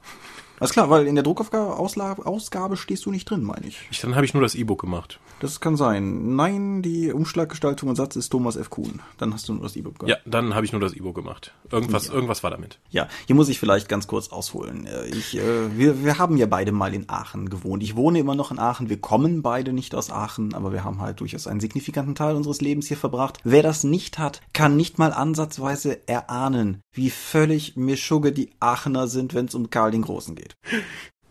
[0.59, 3.87] Alles klar, weil in der Druckausgabe stehst du nicht drin, meine ich.
[3.91, 5.19] ich dann habe ich nur das E-Book gemacht.
[5.39, 6.35] Das kann sein.
[6.35, 8.69] Nein, die Umschlaggestaltung und Satz ist Thomas F.
[8.69, 9.01] Kuhn.
[9.17, 10.21] Dann hast du nur das E-Book gemacht.
[10.25, 11.53] Ja, dann habe ich nur das E-Book gemacht.
[11.71, 12.13] Irgendwas, ja.
[12.13, 12.79] irgendwas war damit.
[12.91, 14.85] Ja, hier muss ich vielleicht ganz kurz ausholen.
[14.85, 17.83] Äh, ich, äh, wir, wir haben ja beide mal in Aachen gewohnt.
[17.83, 18.89] Ich wohne immer noch in Aachen.
[18.89, 22.61] Wir kommen beide nicht aus Aachen, aber wir haben halt durchaus einen signifikanten Teil unseres
[22.61, 23.39] Lebens hier verbracht.
[23.43, 29.33] Wer das nicht hat, kann nicht mal ansatzweise erahnen, wie völlig Mischugge die Aachener sind,
[29.33, 30.55] wenn es um Karl den Großen geht.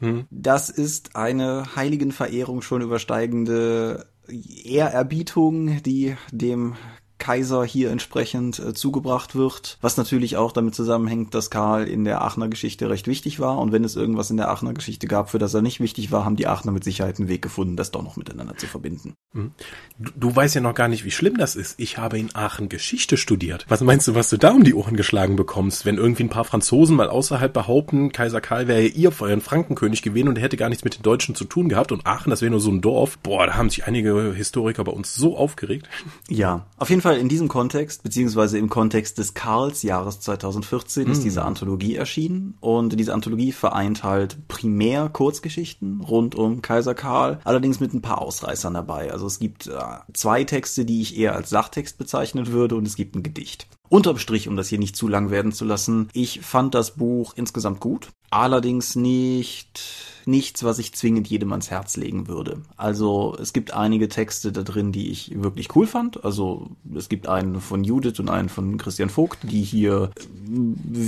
[0.00, 0.26] Hm.
[0.30, 6.76] Das ist eine Heiligenverehrung schon übersteigende Ehrerbietung, die dem
[7.22, 12.20] Kaiser hier entsprechend äh, zugebracht wird, was natürlich auch damit zusammenhängt, dass Karl in der
[12.20, 15.38] Aachener Geschichte recht wichtig war und wenn es irgendwas in der Aachener Geschichte gab, für
[15.38, 18.02] das er nicht wichtig war, haben die Aachener mit Sicherheit einen Weg gefunden, das doch
[18.02, 19.14] noch miteinander zu verbinden.
[19.34, 19.52] Mhm.
[20.00, 21.78] Du, du weißt ja noch gar nicht, wie schlimm das ist.
[21.78, 23.66] Ich habe in Aachen Geschichte studiert.
[23.68, 26.44] Was meinst du, was du da um die Ohren geschlagen bekommst, wenn irgendwie ein paar
[26.44, 30.56] Franzosen mal außerhalb behaupten, Kaiser Karl wäre ja ihr euren Frankenkönig gewesen und er hätte
[30.56, 32.80] gar nichts mit den Deutschen zu tun gehabt und Aachen, das wäre nur so ein
[32.80, 33.18] Dorf.
[33.18, 35.88] Boah, da haben sich einige Historiker bei uns so aufgeregt.
[36.28, 41.24] Ja, auf jeden Fall in diesem Kontext, beziehungsweise im Kontext des Karls-Jahres 2014 ist hm.
[41.24, 47.80] diese Anthologie erschienen und diese Anthologie vereint halt primär Kurzgeschichten rund um Kaiser Karl, allerdings
[47.80, 49.12] mit ein paar Ausreißern dabei.
[49.12, 49.72] Also es gibt äh,
[50.12, 53.66] zwei Texte, die ich eher als Sachtext bezeichnen würde und es gibt ein Gedicht.
[53.88, 57.34] Unterm Strich, um das hier nicht zu lang werden zu lassen, ich fand das Buch
[57.36, 62.62] insgesamt gut, allerdings nicht nichts, was ich zwingend jedem ans Herz legen würde.
[62.76, 66.24] Also es gibt einige Texte da drin, die ich wirklich cool fand.
[66.24, 70.10] Also es gibt einen von Judith und einen von Christian Vogt, die hier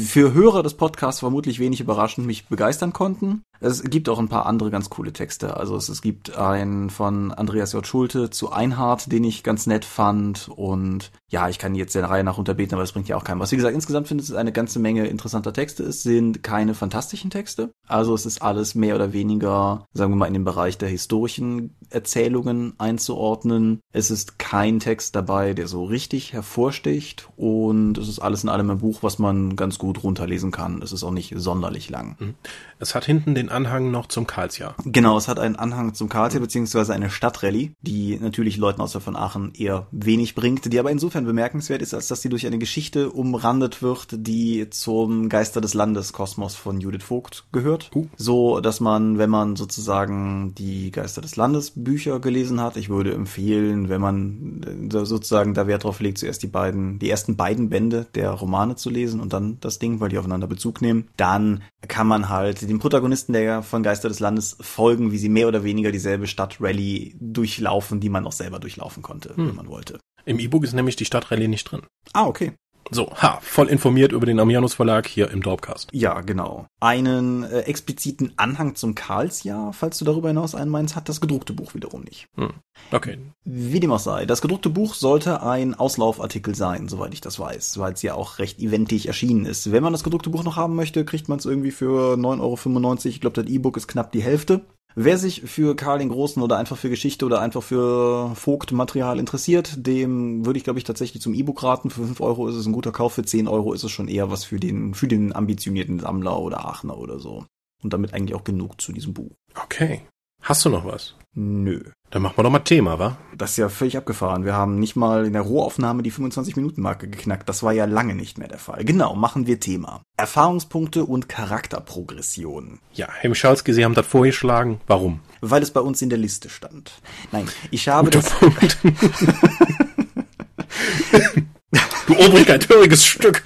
[0.06, 3.42] für Hörer des Podcasts vermutlich wenig überraschend mich begeistern konnten.
[3.60, 5.56] Es gibt auch ein paar andere ganz coole Texte.
[5.56, 7.86] Also es, es gibt einen von Andreas J.
[7.86, 10.48] Schulte zu Einhard, den ich ganz nett fand.
[10.54, 13.40] Und ja, ich kann jetzt der Reihe nach unterbeten, aber das bringt ja auch keinem
[13.40, 13.50] was.
[13.50, 15.82] Wie gesagt, insgesamt finde ich es eine ganze Menge interessanter Texte.
[15.82, 17.72] Es sind keine fantastischen Texte.
[17.88, 21.74] Also es ist alles mehr oder weniger, sagen wir mal, in den Bereich der historischen
[21.90, 23.80] Erzählungen einzuordnen.
[23.92, 27.28] Es ist kein Text dabei, der so richtig hervorsticht.
[27.34, 30.82] Und es ist alles in allem ein Buch, was man ganz gut runterlesen kann.
[30.82, 32.14] Es ist auch nicht sonderlich lang.
[32.20, 32.34] Mhm.
[32.78, 34.76] Es hat hinten den Anhang noch zum Karlsjahr.
[34.84, 39.16] Genau, es hat einen Anhang zum Karlsjahr, beziehungsweise eine Stadtrallye, die natürlich Leuten außer von
[39.16, 43.10] Aachen eher wenig bringt, die aber insofern bemerkenswert ist, als dass sie durch eine Geschichte
[43.10, 47.90] umrandet wird, die zum Geister des Landes Kosmos von Judith Vogt gehört.
[47.94, 48.06] Uh.
[48.16, 53.12] So, dass man, wenn man sozusagen die Geister des Landes Bücher gelesen hat, ich würde
[53.12, 57.68] empfehlen, wenn man äh, sozusagen da Wert drauf legt, zuerst die beiden, die ersten beiden
[57.68, 61.62] Bände der Romane zu lesen und dann das Ding, weil die aufeinander Bezug nehmen, dann
[61.88, 65.64] kann man halt den Protagonisten der von Geister des Landes folgen, wie sie mehr oder
[65.64, 69.48] weniger dieselbe Stadtrallye durchlaufen, die man auch selber durchlaufen konnte, hm.
[69.48, 69.98] wenn man wollte.
[70.24, 71.82] Im E-Book ist nämlich die Stadtrallye nicht drin.
[72.12, 72.52] Ah, okay.
[72.90, 75.88] So, ha, voll informiert über den Amianus Verlag hier im Dorpcast.
[75.92, 76.66] Ja, genau.
[76.80, 81.54] Einen äh, expliziten Anhang zum Karlsjahr, falls du darüber hinaus einen meinst, hat das gedruckte
[81.54, 82.28] Buch wiederum nicht.
[82.36, 82.52] Hm.
[82.92, 83.18] Okay.
[83.44, 87.78] Wie dem auch sei, das gedruckte Buch sollte ein Auslaufartikel sein, soweit ich das weiß,
[87.78, 89.72] weil es ja auch recht eventig erschienen ist.
[89.72, 92.98] Wenn man das gedruckte Buch noch haben möchte, kriegt man es irgendwie für 9,95 Euro.
[93.06, 94.60] Ich glaube, das E-Book ist knapp die Hälfte.
[94.96, 99.74] Wer sich für Karl den Großen oder einfach für Geschichte oder einfach für Vogtmaterial interessiert,
[99.76, 101.90] dem würde ich, glaube ich, tatsächlich zum E-Book raten.
[101.90, 104.30] Für 5 Euro ist es ein guter Kauf, für 10 Euro ist es schon eher
[104.30, 107.44] was für den, für den ambitionierten Sammler oder Aachener oder so.
[107.82, 109.32] Und damit eigentlich auch genug zu diesem Buch.
[109.62, 110.02] Okay.
[110.46, 111.14] Hast du noch was?
[111.32, 111.80] Nö.
[112.10, 113.16] Dann machen wir doch mal Thema, wa?
[113.34, 114.44] Das ist ja völlig abgefahren.
[114.44, 117.48] Wir haben nicht mal in der Rohaufnahme die 25-Minuten-Marke geknackt.
[117.48, 118.84] Das war ja lange nicht mehr der Fall.
[118.84, 120.02] Genau, machen wir Thema.
[120.18, 122.78] Erfahrungspunkte und Charakterprogression.
[122.92, 124.82] Ja, Herr Michalski, Sie haben das vorgeschlagen.
[124.86, 125.20] Warum?
[125.40, 126.92] Weil es bei uns in der Liste stand.
[127.32, 128.34] Nein, ich habe Guter das...
[128.34, 128.78] Punkt.
[132.06, 133.42] du Obrigkeit, höriges Stück.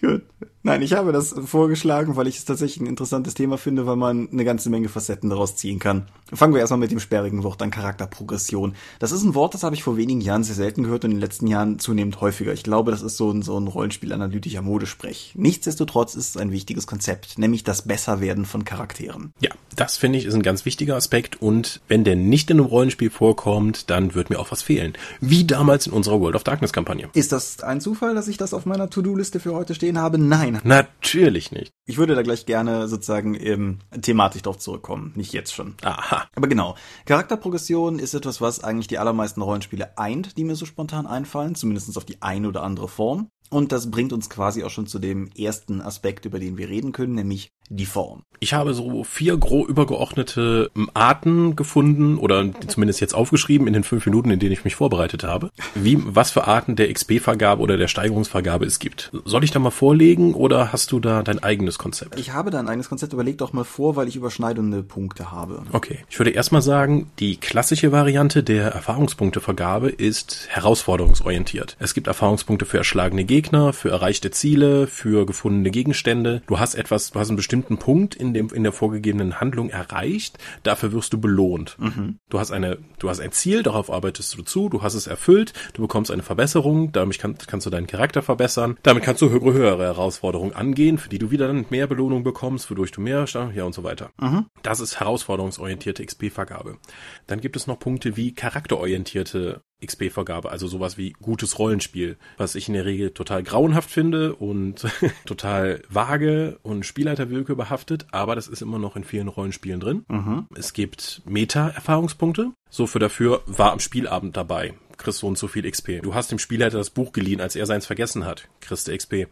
[0.00, 0.24] Gut.
[0.62, 4.28] Nein, ich habe das vorgeschlagen, weil ich es tatsächlich ein interessantes Thema finde, weil man
[4.30, 6.06] eine ganze Menge Facetten daraus ziehen kann.
[6.34, 8.74] Fangen wir erstmal mit dem sperrigen Wort an Charakterprogression.
[8.98, 11.16] Das ist ein Wort, das habe ich vor wenigen Jahren sehr selten gehört und in
[11.16, 12.52] den letzten Jahren zunehmend häufiger.
[12.52, 15.32] Ich glaube, das ist so ein, so ein Rollenspielanalytischer Modesprech.
[15.34, 19.32] Nichtsdestotrotz ist es ein wichtiges Konzept, nämlich das Besserwerden von Charakteren.
[19.40, 22.66] Ja, das finde ich ist ein ganz wichtiger Aspekt und wenn der nicht in einem
[22.66, 24.92] Rollenspiel vorkommt, dann wird mir auch was fehlen.
[25.22, 27.08] Wie damals in unserer World of Darkness Kampagne.
[27.14, 30.18] Ist das ein Zufall, dass ich das auf meiner To-Do-Liste für heute stehen habe?
[30.18, 30.49] Nein.
[30.52, 30.62] Nein.
[30.64, 31.72] Natürlich nicht.
[31.86, 35.12] Ich würde da gleich gerne sozusagen ähm, thematisch drauf zurückkommen.
[35.16, 35.74] Nicht jetzt schon.
[35.82, 36.28] Aha.
[36.34, 36.76] Aber genau.
[37.06, 41.54] Charakterprogression ist etwas, was eigentlich die allermeisten Rollenspiele eint, die mir so spontan einfallen.
[41.54, 43.30] Zumindest auf die eine oder andere Form.
[43.50, 46.92] Und das bringt uns quasi auch schon zu dem ersten Aspekt, über den wir reden
[46.92, 48.24] können, nämlich die Form.
[48.40, 54.06] Ich habe so vier grob übergeordnete Arten gefunden oder zumindest jetzt aufgeschrieben in den fünf
[54.06, 57.86] Minuten, in denen ich mich vorbereitet habe, wie, was für Arten der XP-Vergabe oder der
[57.86, 59.12] Steigerungsvergabe es gibt.
[59.24, 62.18] Soll ich da mal vorlegen oder hast du da dein eigenes Konzept?
[62.18, 65.62] Ich habe da ein eigenes Konzept, überleg doch mal vor, weil ich überschneidende Punkte habe.
[65.72, 65.98] Okay.
[66.08, 71.76] Ich würde erstmal sagen, die klassische Variante der Erfahrungspunktevergabe ist herausforderungsorientiert.
[71.78, 73.39] Es gibt Erfahrungspunkte für erschlagene Gegner,
[73.72, 76.42] für erreichte Ziele, für gefundene Gegenstände.
[76.46, 79.70] Du hast etwas, du hast einen bestimmten bestimmten Punkt in dem in der vorgegebenen Handlung
[79.70, 81.76] erreicht, dafür wirst du belohnt.
[81.78, 82.18] Mhm.
[82.28, 85.52] Du hast eine, du hast ein Ziel, darauf arbeitest du zu, du hast es erfüllt,
[85.74, 89.52] du bekommst eine Verbesserung, damit kann, kannst du deinen Charakter verbessern, damit kannst du höhere,
[89.52, 93.24] höhere Herausforderungen angehen, für die du wieder dann mehr Belohnung bekommst, wodurch du mehr,
[93.54, 94.10] ja und so weiter.
[94.20, 94.46] Mhm.
[94.62, 96.78] Das ist herausforderungsorientierte XP-Vergabe.
[97.26, 102.68] Dann gibt es noch Punkte wie charakterorientierte XP-Vergabe, also sowas wie gutes Rollenspiel, was ich
[102.68, 104.86] in der Regel total grauenhaft finde und
[105.24, 110.04] total vage und Spielleiterwirke behaftet, aber das ist immer noch in vielen Rollenspielen drin.
[110.08, 110.46] Mhm.
[110.54, 115.68] Es gibt Meta-Erfahrungspunkte, so für dafür war am Spielabend dabei kriegst so und so viel
[115.68, 116.02] XP.
[116.02, 119.26] Du hast dem Spielleiter das Buch geliehen, als er seins vergessen hat, kriegst du XP.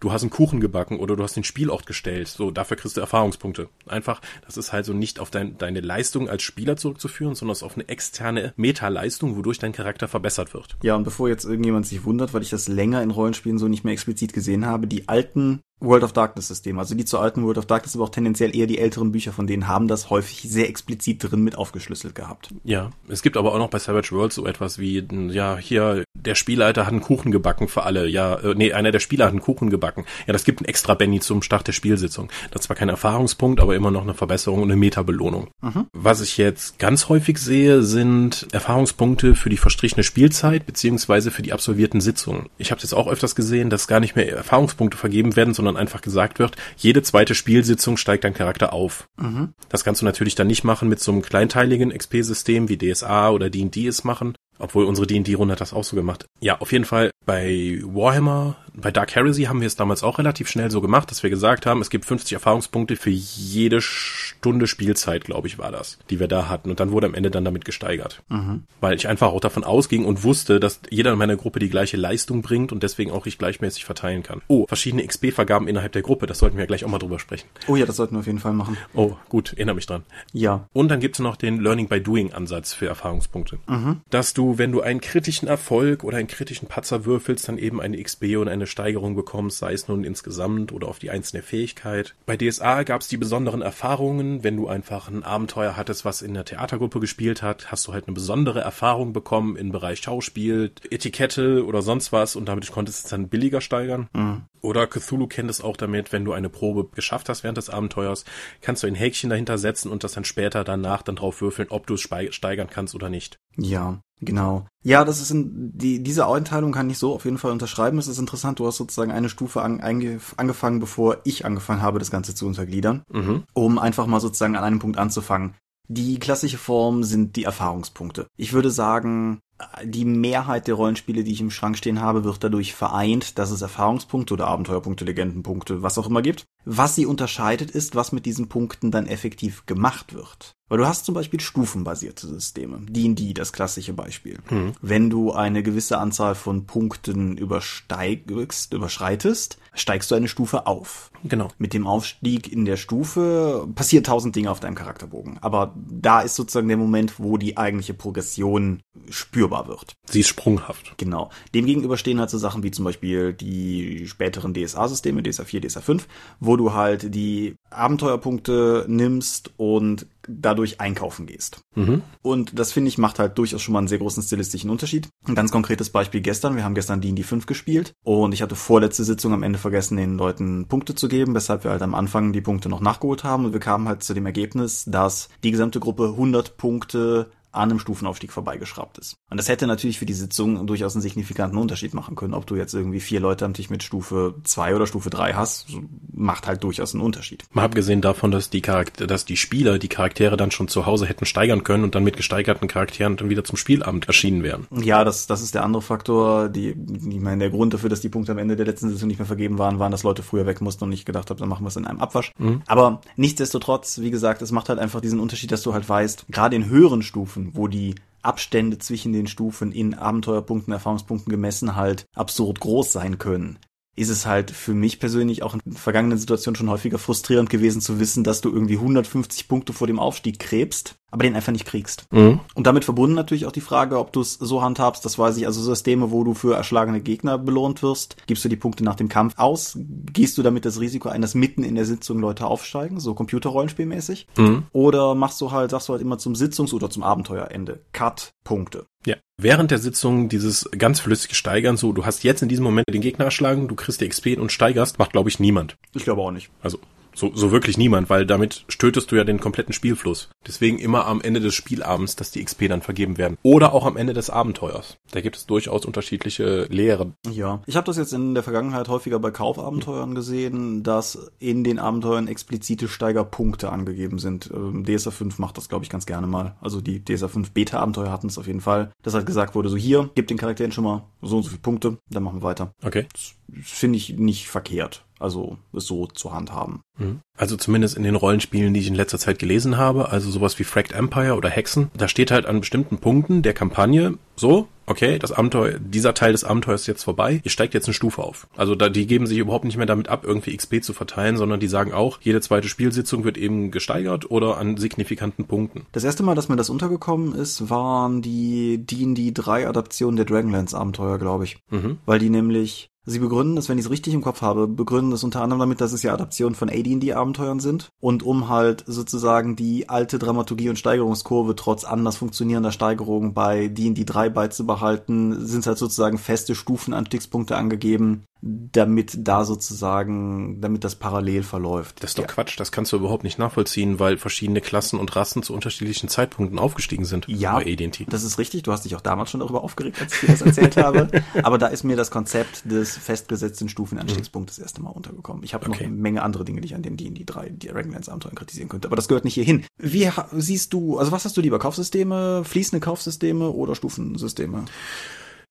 [0.00, 3.00] Du hast einen Kuchen gebacken oder du hast den Spielort gestellt, so dafür kriegst du
[3.00, 3.68] Erfahrungspunkte.
[3.86, 7.74] Einfach, das ist halt so nicht auf dein, deine Leistung als Spieler zurückzuführen, sondern auf
[7.74, 10.76] eine externe Meta-Leistung, wodurch dein Charakter verbessert wird.
[10.82, 13.84] Ja, und bevor jetzt irgendjemand sich wundert, weil ich das länger in Rollenspielen so nicht
[13.84, 16.78] mehr explizit gesehen habe, die alten World of Darkness System.
[16.78, 19.46] Also die zu alten World of Darkness, aber auch tendenziell eher die älteren Bücher von
[19.46, 22.48] denen haben das häufig sehr explizit drin mit aufgeschlüsselt gehabt.
[22.64, 26.34] Ja, es gibt aber auch noch bei Savage Worlds so etwas wie, ja, hier, der
[26.34, 28.06] Spielleiter hat einen Kuchen gebacken für alle.
[28.06, 30.04] Ja, äh, nee, einer der Spieler hat einen Kuchen gebacken.
[30.26, 32.30] Ja, das gibt ein extra Benny zum Start der Spielsitzung.
[32.50, 35.48] Das ist zwar kein Erfahrungspunkt, aber immer noch eine Verbesserung und eine Meta-Belohnung.
[35.60, 35.86] Mhm.
[35.92, 41.52] Was ich jetzt ganz häufig sehe, sind Erfahrungspunkte für die verstrichene Spielzeit beziehungsweise für die
[41.52, 42.48] absolvierten Sitzungen.
[42.58, 45.80] Ich habe jetzt auch öfters gesehen, dass gar nicht mehr Erfahrungspunkte vergeben werden, sondern sondern
[45.80, 49.08] einfach gesagt wird, jede zweite Spielsitzung steigt dein Charakter auf.
[49.16, 49.54] Mhm.
[49.68, 53.50] Das kannst du natürlich dann nicht machen mit so einem kleinteiligen XP-System wie DSA oder
[53.50, 56.26] D&D es machen, obwohl unsere D&D-Runde hat das auch so gemacht.
[56.40, 60.48] Ja, auf jeden Fall bei Warhammer, bei Dark Heresy haben wir es damals auch relativ
[60.48, 65.24] schnell so gemacht, dass wir gesagt haben, es gibt 50 Erfahrungspunkte für jede Stunde Spielzeit,
[65.24, 66.70] glaube ich, war das, die wir da hatten.
[66.70, 68.22] Und dann wurde am Ende dann damit gesteigert.
[68.28, 68.64] Mhm.
[68.80, 71.96] Weil ich einfach auch davon ausging und wusste, dass jeder in meiner Gruppe die gleiche
[71.96, 74.40] Leistung bringt und deswegen auch ich gleichmäßig verteilen kann.
[74.48, 77.48] Oh, verschiedene XP-Vergaben innerhalb der Gruppe, das sollten wir gleich auch mal drüber sprechen.
[77.68, 78.76] Oh ja, das sollten wir auf jeden Fall machen.
[78.94, 80.02] Oh, gut, erinnere mich dran.
[80.32, 80.68] Ja.
[80.72, 83.58] Und dann gibt es noch den Learning by Doing Ansatz für Erfahrungspunkte.
[83.66, 84.00] Mhm.
[84.10, 88.02] Dass du, wenn du einen kritischen Erfolg oder einen kritischen Patzer würfelst, dann eben eine
[88.02, 92.14] XP und eine Steigerung bekommst, sei es nun insgesamt oder auf die einzelne Fähigkeit.
[92.26, 94.44] Bei DSA gab es die besonderen Erfahrungen.
[94.44, 98.06] Wenn du einfach ein Abenteuer hattest, was in der Theatergruppe gespielt hat, hast du halt
[98.06, 103.06] eine besondere Erfahrung bekommen im Bereich Schauspiel, Etikette oder sonst was und damit konntest du
[103.06, 104.08] es dann billiger steigern.
[104.12, 104.42] Mhm.
[104.62, 108.24] Oder Cthulhu kennt es auch damit, wenn du eine Probe geschafft hast während des Abenteuers,
[108.60, 111.86] kannst du ein Häkchen dahinter setzen und das dann später danach dann drauf würfeln, ob
[111.86, 113.38] du es steigern kannst oder nicht.
[113.56, 114.66] Ja, genau.
[114.84, 117.98] Ja, das ist in, die, diese Einteilung kann ich so auf jeden Fall unterschreiben.
[117.98, 122.12] Es ist interessant, du hast sozusagen eine Stufe an, angefangen, bevor ich angefangen habe, das
[122.12, 123.42] Ganze zu untergliedern, mhm.
[123.54, 125.54] um einfach mal sozusagen an einem Punkt anzufangen.
[125.88, 128.26] Die klassische Form sind die Erfahrungspunkte.
[128.36, 129.40] Ich würde sagen,
[129.84, 133.62] die Mehrheit der Rollenspiele, die ich im Schrank stehen habe, wird dadurch vereint, dass es
[133.62, 136.44] Erfahrungspunkte oder Abenteuerpunkte, Legendenpunkte, was auch immer gibt.
[136.64, 140.54] Was sie unterscheidet, ist, was mit diesen Punkten dann effektiv gemacht wird.
[140.72, 142.80] Weil du hast zum Beispiel stufenbasierte Systeme.
[142.88, 144.38] D&D, das klassische Beispiel.
[144.46, 144.72] Hm.
[144.80, 151.10] Wenn du eine gewisse Anzahl von Punkten übersteigst, überschreitest, steigst du eine Stufe auf.
[151.24, 151.48] Genau.
[151.58, 155.38] Mit dem Aufstieg in der Stufe passiert tausend Dinge auf deinem Charakterbogen.
[155.42, 159.94] Aber da ist sozusagen der Moment, wo die eigentliche Progression spürbar wird.
[160.04, 160.94] Sie ist sprunghaft.
[160.96, 161.30] Genau.
[161.54, 166.08] Demgegenüber stehen halt so Sachen wie zum Beispiel die späteren DSA-Systeme, DSA 4, DSA 5,
[166.40, 171.60] wo du halt die Abenteuerpunkte nimmst und dadurch einkaufen gehst.
[171.74, 172.02] Mhm.
[172.22, 175.08] Und das finde ich macht halt durchaus schon mal einen sehr großen stilistischen Unterschied.
[175.26, 176.56] Ein ganz konkretes Beispiel gestern.
[176.56, 180.16] Wir haben gestern D&D 5 gespielt und ich hatte vorletzte Sitzung am Ende vergessen, den
[180.16, 183.52] Leuten Punkte zu geben, weshalb wir halt am Anfang die Punkte noch nachgeholt haben und
[183.52, 188.32] wir kamen halt zu dem Ergebnis, dass die gesamte Gruppe 100 Punkte an einem Stufenaufstieg
[188.32, 189.16] vorbeigeschraubt ist.
[189.30, 192.34] Und das hätte natürlich für die Sitzung durchaus einen signifikanten Unterschied machen können.
[192.34, 195.68] Ob du jetzt irgendwie vier Leute am Tisch mit Stufe 2 oder Stufe 3 hast,
[196.12, 197.44] macht halt durchaus einen Unterschied.
[197.52, 201.06] Mal abgesehen davon, dass die Charakter dass die Spieler die Charaktere dann schon zu Hause
[201.06, 204.66] hätten steigern können und dann mit gesteigerten Charakteren dann wieder zum Spielabend erschienen wären.
[204.70, 206.48] Ja, das, das ist der andere Faktor.
[206.48, 209.18] Die, ich meine, der Grund dafür, dass die Punkte am Ende der letzten Sitzung nicht
[209.18, 211.64] mehr vergeben waren, waren, dass Leute früher weg mussten und ich gedacht habe, dann machen
[211.64, 212.32] wir es in einem Abwasch.
[212.38, 212.62] Mhm.
[212.66, 216.56] Aber nichtsdestotrotz, wie gesagt, es macht halt einfach diesen Unterschied, dass du halt weißt, gerade
[216.56, 217.02] in höheren
[217.42, 223.18] Stufen, wo die Abstände zwischen den Stufen in Abenteuerpunkten, Erfahrungspunkten gemessen halt absurd groß sein
[223.18, 223.58] können.
[223.96, 228.00] Ist es halt für mich persönlich auch in vergangenen Situationen schon häufiger frustrierend gewesen zu
[228.00, 232.06] wissen, dass du irgendwie 150 Punkte vor dem Aufstieg krebst, aber den einfach nicht kriegst.
[232.10, 232.40] Mhm.
[232.54, 235.46] Und damit verbunden natürlich auch die Frage, ob du es so handhabst, das weiß ich,
[235.46, 239.08] also Systeme, wo du für erschlagene Gegner belohnt wirst, gibst du die Punkte nach dem
[239.08, 242.98] Kampf aus, gehst du damit das Risiko ein, dass mitten in der Sitzung Leute aufsteigen,
[242.98, 244.64] so Computerrollenspielmäßig, mhm.
[244.72, 248.86] oder machst du halt, sagst du halt immer zum Sitzungs- oder zum Abenteuerende, Cut, Punkte.
[249.06, 249.16] Ja.
[249.36, 253.02] Während der Sitzung dieses ganz flüssige Steigern, so, du hast jetzt in diesem Moment den
[253.02, 255.76] Gegner erschlagen, du kriegst die XP und steigerst, macht, glaube ich, niemand.
[255.94, 256.50] Ich glaube auch nicht.
[256.62, 256.78] Also,
[257.14, 260.28] So, so wirklich niemand, weil damit stötest du ja den kompletten Spielfluss.
[260.46, 263.36] Deswegen immer am Ende des Spielabends, dass die XP dann vergeben werden.
[263.42, 264.96] Oder auch am Ende des Abenteuers.
[265.10, 267.14] Da gibt es durchaus unterschiedliche Lehren.
[267.30, 271.78] Ja, ich habe das jetzt in der Vergangenheit häufiger bei Kaufabenteuern gesehen, dass in den
[271.78, 274.50] Abenteuern explizite Steigerpunkte angegeben sind.
[274.52, 276.56] Ähm, DSA 5 macht das, glaube ich, ganz gerne mal.
[276.60, 278.90] Also die DSA 5 Beta-Abenteuer hatten es auf jeden Fall.
[279.02, 281.62] Dass halt gesagt wurde, so hier, gib den Charakteren schon mal so und so viele
[281.62, 282.72] Punkte, dann machen wir weiter.
[282.82, 283.06] Okay.
[283.12, 285.04] Das finde ich nicht verkehrt.
[285.22, 286.80] Also es so zu handhaben.
[286.98, 287.20] Mhm.
[287.36, 290.64] Also zumindest in den Rollenspielen, die ich in letzter Zeit gelesen habe, also sowas wie
[290.64, 295.32] Fracked Empire oder Hexen, da steht halt an bestimmten Punkten der Kampagne so, okay, das
[295.32, 298.48] Abenteuer, dieser Teil des Abenteuers ist jetzt vorbei, ihr steigt jetzt eine Stufe auf.
[298.56, 301.60] Also da, die geben sich überhaupt nicht mehr damit ab, irgendwie XP zu verteilen, sondern
[301.60, 305.86] die sagen auch, jede zweite Spielsitzung wird eben gesteigert oder an signifikanten Punkten.
[305.92, 310.76] Das erste Mal, dass mir das untergekommen ist, waren die D&D 3 Adaptionen der Dragonlance
[310.76, 311.58] Abenteuer, glaube ich.
[311.70, 311.98] Mhm.
[312.04, 315.24] Weil die nämlich Sie begründen das, wenn ich es richtig im Kopf habe, begründen das
[315.24, 319.88] unter anderem damit, dass es ja Adaptionen von AD&D-Abenteuern sind und um halt sozusagen die
[319.88, 326.16] alte Dramaturgie und Steigerungskurve trotz anders funktionierender Steigerungen bei D&D 3 beizubehalten, sind halt sozusagen
[326.16, 332.02] feste Stufenanstiegspunkte angegeben, damit da sozusagen, damit das parallel verläuft.
[332.02, 332.28] Das ist doch ja.
[332.28, 336.58] Quatsch, das kannst du überhaupt nicht nachvollziehen, weil verschiedene Klassen und Rassen zu unterschiedlichen Zeitpunkten
[336.58, 338.06] aufgestiegen sind ja, bei AD&T.
[338.08, 340.42] Das ist richtig, du hast dich auch damals schon darüber aufgeregt, als ich dir das
[340.42, 341.08] erzählt habe,
[341.44, 344.62] aber da ist mir das Konzept des festgesetzten Stufenanstiegspunktes mhm.
[344.62, 345.44] das erste Mal untergekommen.
[345.44, 345.84] Ich habe okay.
[345.84, 348.88] noch eine Menge andere Dinge, die ich an dem D&D 3 Dragonlance Abenteuern kritisieren könnte,
[348.88, 349.64] aber das gehört nicht hierhin.
[349.78, 354.64] Wie siehst du, also was hast du lieber, Kaufsysteme, fließende Kaufsysteme oder Stufensysteme?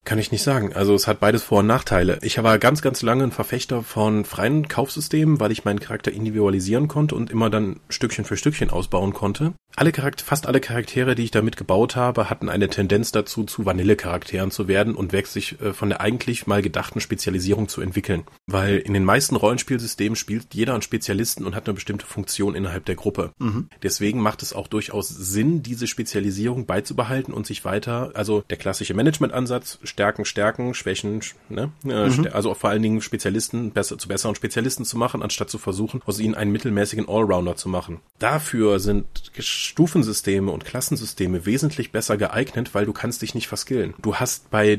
[0.03, 0.73] Kann ich nicht sagen.
[0.73, 2.17] Also es hat beides Vor- und Nachteile.
[2.23, 6.87] Ich war ganz, ganz lange ein Verfechter von freien Kaufsystemen, weil ich meinen Charakter individualisieren
[6.87, 9.53] konnte und immer dann Stückchen für Stückchen ausbauen konnte.
[9.75, 13.65] Alle Charakter, fast alle Charaktere, die ich damit gebaut habe, hatten eine Tendenz dazu, zu
[13.65, 18.23] Vanille-Charakteren zu werden und weg sich äh, von der eigentlich mal gedachten Spezialisierung zu entwickeln.
[18.47, 22.85] Weil in den meisten Rollenspielsystemen spielt jeder einen Spezialisten und hat eine bestimmte Funktion innerhalb
[22.85, 23.31] der Gruppe.
[23.39, 23.69] Mhm.
[23.81, 28.93] Deswegen macht es auch durchaus Sinn, diese Spezialisierung beizubehalten und sich weiter, also der klassische
[28.93, 31.71] Management-Ansatz, Stärken, Stärken, Schwächen, ne?
[31.85, 32.27] Äh, mhm.
[32.31, 36.19] Also vor allen Dingen Spezialisten besser, zu besseren Spezialisten zu machen, anstatt zu versuchen, aus
[36.19, 37.99] ihnen einen mittelmäßigen Allrounder zu machen.
[38.19, 43.93] Dafür sind Stufensysteme und Klassensysteme wesentlich besser geeignet, weil du kannst dich nicht verskillen.
[44.01, 44.75] Du hast bei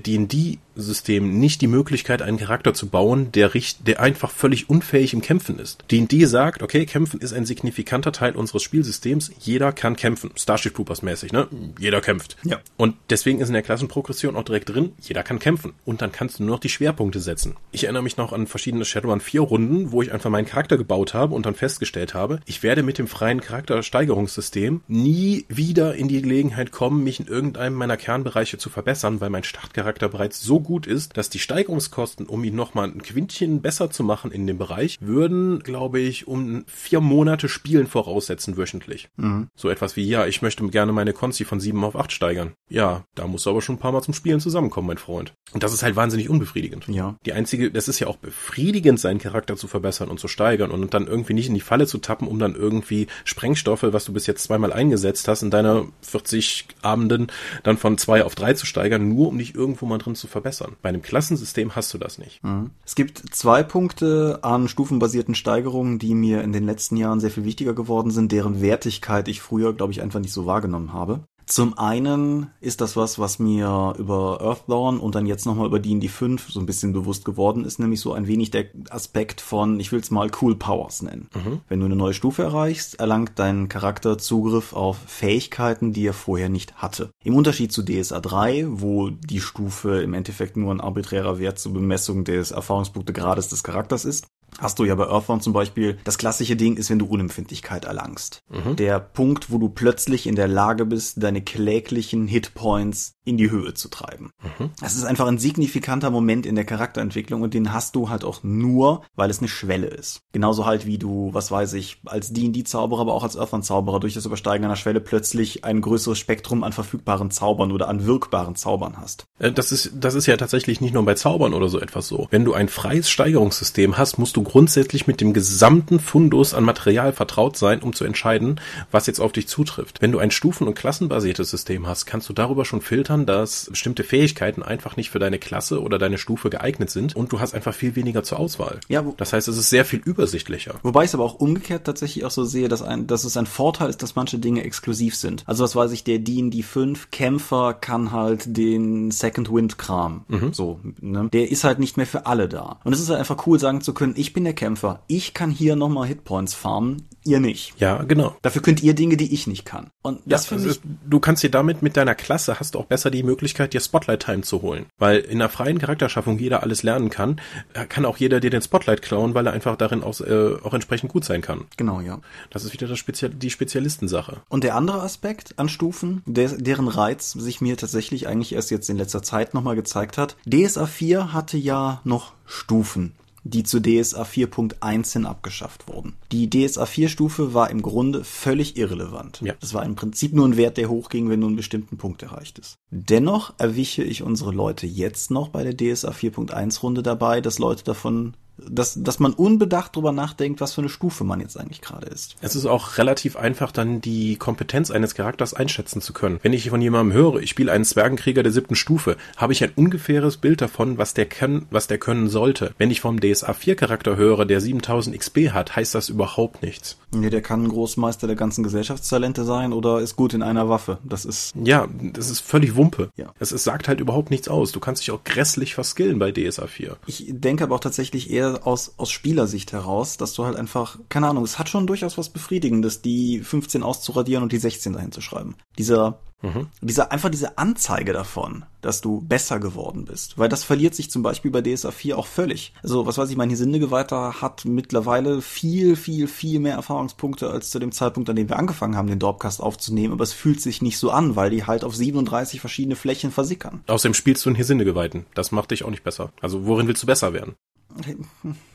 [0.76, 5.58] D&D-Systemen nicht die Möglichkeit, einen Charakter zu bauen, der, der einfach völlig unfähig im Kämpfen
[5.58, 5.84] ist.
[5.90, 10.30] D&D sagt, okay, Kämpfen ist ein signifikanter Teil unseres Spielsystems, jeder kann kämpfen.
[10.36, 11.48] Starship Troopers mäßig, ne?
[11.78, 12.36] Jeder kämpft.
[12.44, 12.60] Ja.
[12.76, 15.74] Und deswegen ist in der Klassenprogression auch direkt drin, jeder kann kämpfen.
[15.84, 17.56] Und dann kannst du nur noch die Schwerpunkte setzen.
[17.70, 21.14] Ich erinnere mich noch an verschiedene Shadowrun 4 Runden, wo ich einfach meinen Charakter gebaut
[21.14, 26.22] habe und dann festgestellt habe, ich werde mit dem freien Charaktersteigerungssystem nie wieder in die
[26.22, 30.86] Gelegenheit kommen, mich in irgendeinem meiner Kernbereiche zu verbessern, weil mein Startcharakter bereits so gut
[30.86, 34.98] ist, dass die Steigerungskosten, um ihn nochmal ein Quintchen besser zu machen in dem Bereich,
[35.00, 39.08] würden, glaube ich, um vier Monate Spielen voraussetzen wöchentlich.
[39.16, 39.48] Mhm.
[39.54, 42.52] So etwas wie, ja, ich möchte gerne meine Konzi von sieben auf acht steigern.
[42.68, 45.34] Ja, da musst du aber schon ein paar Mal zum Spielen zusammenkommen, mein Freund.
[45.52, 46.88] Und das ist halt wahnsinnig unbefriedigend.
[46.88, 47.16] Ja.
[47.26, 50.94] Die einzige, das ist ja auch befriedigend, seinen Charakter zu verbessern und zu steigern und
[50.94, 54.26] dann irgendwie nicht in die Falle zu tappen, um dann irgendwie Sprengstoffe, was du bis
[54.26, 57.26] jetzt zweimal eingesetzt hast, in deiner 40 Abenden
[57.62, 60.51] dann von zwei auf drei zu steigern, nur um dich irgendwo mal drin zu verbessern.
[60.82, 62.42] Bei einem Klassensystem hast du das nicht.
[62.42, 62.70] Mhm.
[62.84, 67.44] Es gibt zwei Punkte an stufenbasierten Steigerungen, die mir in den letzten Jahren sehr viel
[67.44, 71.24] wichtiger geworden sind, deren Wertigkeit ich früher, glaube ich, einfach nicht so wahrgenommen habe.
[71.52, 76.08] Zum einen ist das was, was mir über Earthdawn und dann jetzt nochmal über D&D
[76.08, 79.92] 5 so ein bisschen bewusst geworden ist, nämlich so ein wenig der Aspekt von, ich
[79.92, 81.28] will es mal Cool Powers nennen.
[81.34, 81.60] Mhm.
[81.68, 86.48] Wenn du eine neue Stufe erreichst, erlangt dein Charakter Zugriff auf Fähigkeiten, die er vorher
[86.48, 87.10] nicht hatte.
[87.22, 91.74] Im Unterschied zu DSA 3, wo die Stufe im Endeffekt nur ein arbiträrer Wert zur
[91.74, 94.26] Bemessung des Erfahrungspunktegrades des Charakters ist,
[94.58, 98.42] hast du ja bei Earthbound zum Beispiel, das klassische Ding ist, wenn du Unempfindlichkeit erlangst.
[98.48, 98.76] Mhm.
[98.76, 103.74] Der Punkt, wo du plötzlich in der Lage bist, deine kläglichen Hitpoints in die Höhe
[103.74, 104.32] zu treiben.
[104.42, 104.70] Mhm.
[104.80, 108.42] Das ist einfach ein signifikanter Moment in der Charakterentwicklung und den hast du halt auch
[108.42, 110.22] nur, weil es eine Schwelle ist.
[110.32, 114.26] Genauso halt wie du, was weiß ich, als D&D-Zauberer, aber auch als Earthbound-Zauberer durch das
[114.26, 119.24] Übersteigen einer Schwelle plötzlich ein größeres Spektrum an verfügbaren Zaubern oder an wirkbaren Zaubern hast.
[119.38, 122.26] Äh, das ist, das ist ja tatsächlich nicht nur bei Zaubern oder so etwas so.
[122.30, 127.12] Wenn du ein freies Steigerungssystem hast, musst du grundsätzlich mit dem gesamten Fundus an Material
[127.12, 130.02] vertraut sein, um zu entscheiden, was jetzt auf dich zutrifft.
[130.02, 133.66] Wenn du ein Stufen- und Klassenbasiertes System hast, kannst du darüber schon filtern, daran, dass
[133.70, 137.54] bestimmte Fähigkeiten einfach nicht für deine Klasse oder deine Stufe geeignet sind und du hast
[137.54, 138.80] einfach viel weniger zur Auswahl.
[138.88, 140.74] Ja, das heißt, es ist sehr viel übersichtlicher.
[140.82, 143.46] Wobei ich es aber auch umgekehrt tatsächlich auch so sehe, dass, ein, dass es ein
[143.46, 145.44] Vorteil ist, dass manche Dinge exklusiv sind.
[145.46, 150.24] Also was weiß ich, der D&D 5 Kämpfer kann halt den Second Wind Kram.
[150.28, 150.52] Mhm.
[150.52, 151.28] So, ne?
[151.32, 152.80] Der ist halt nicht mehr für alle da.
[152.84, 155.50] Und es ist halt einfach cool sagen zu können, ich bin der Kämpfer, ich kann
[155.50, 157.74] hier nochmal Hitpoints farmen, ihr nicht.
[157.78, 158.36] Ja, genau.
[158.42, 159.90] Dafür könnt ihr Dinge, die ich nicht kann.
[160.02, 160.90] Und das ja, finde also ich.
[161.08, 164.42] Du kannst dir damit mit deiner Klasse hast du auch besser die Möglichkeit, dir Spotlight-Time
[164.42, 164.86] zu holen.
[164.98, 167.40] Weil in einer freien Charakterschaffung jeder alles lernen kann,
[167.74, 170.74] äh, kann auch jeder dir den Spotlight klauen, weil er einfach darin auch, äh, auch
[170.74, 171.64] entsprechend gut sein kann.
[171.76, 172.20] Genau, ja.
[172.50, 174.42] Das ist wieder das Spezial die Spezialistensache.
[174.48, 178.90] Und der andere Aspekt an Stufen, der, deren Reiz sich mir tatsächlich eigentlich erst jetzt
[178.90, 180.36] in letzter Zeit nochmal gezeigt hat.
[180.46, 183.12] DSA 4 hatte ja noch Stufen
[183.44, 186.14] die zu DSA 4.1 hin abgeschafft wurden.
[186.30, 189.40] Die DSA 4 Stufe war im Grunde völlig irrelevant.
[189.42, 189.54] Ja.
[189.60, 192.58] Das war im Prinzip nur ein Wert, der hochging, wenn du einen bestimmten Punkt erreicht
[192.58, 192.76] ist.
[192.90, 197.84] Dennoch erwische ich unsere Leute jetzt noch bei der DSA 4.1 Runde dabei, dass Leute
[197.84, 198.34] davon
[198.68, 202.36] dass, dass man unbedacht drüber nachdenkt, was für eine Stufe man jetzt eigentlich gerade ist.
[202.40, 206.38] Es ist auch relativ einfach, dann die Kompetenz eines Charakters einschätzen zu können.
[206.42, 209.72] Wenn ich von jemandem höre, ich spiele einen Zwergenkrieger der siebten Stufe, habe ich ein
[209.76, 212.74] ungefähres Bild davon, was der können, was der können sollte.
[212.78, 216.98] Wenn ich vom DSA 4 Charakter höre, der 7000 XP hat, heißt das überhaupt nichts.
[217.14, 220.98] Nee, der kann ein Großmeister der ganzen Gesellschaftstalente sein oder ist gut in einer Waffe.
[221.04, 221.52] Das ist.
[221.54, 223.10] Ja, das ist völlig Wumpe.
[223.16, 223.34] Ja.
[223.38, 224.72] Es, es sagt halt überhaupt nichts aus.
[224.72, 226.96] Du kannst dich auch grässlich verskillen bei DSA 4.
[227.06, 231.28] Ich denke aber auch tatsächlich eher aus, aus Spielersicht heraus, dass du halt einfach, keine
[231.28, 235.20] Ahnung, es hat schon durchaus was Befriedigendes, die 15 auszuradieren und die 16 dahin zu
[235.20, 235.56] schreiben.
[235.78, 236.68] Dieser Mhm.
[236.80, 240.38] Diese, einfach diese Anzeige davon, dass du besser geworden bist.
[240.38, 242.74] Weil das verliert sich zum Beispiel bei DSA 4 auch völlig.
[242.82, 247.78] Also, was weiß ich, mein Hisindegeweihter hat mittlerweile viel, viel, viel mehr Erfahrungspunkte als zu
[247.78, 250.12] dem Zeitpunkt, an dem wir angefangen haben, den Dropcast aufzunehmen.
[250.12, 253.82] Aber es fühlt sich nicht so an, weil die halt auf 37 verschiedene Flächen versickern.
[253.86, 255.26] Außerdem spielst du einen Hisindegeweihten.
[255.34, 256.32] Das macht dich auch nicht besser.
[256.40, 257.54] Also, worin willst du besser werden?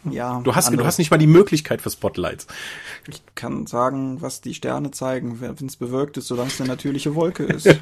[0.09, 0.41] Ja.
[0.41, 2.47] Du hast, du hast nicht mal die Möglichkeit für Spotlights.
[3.07, 7.15] Ich kann sagen, was die Sterne zeigen, wenn es bewölkt ist, solange es eine natürliche
[7.15, 7.67] Wolke ist.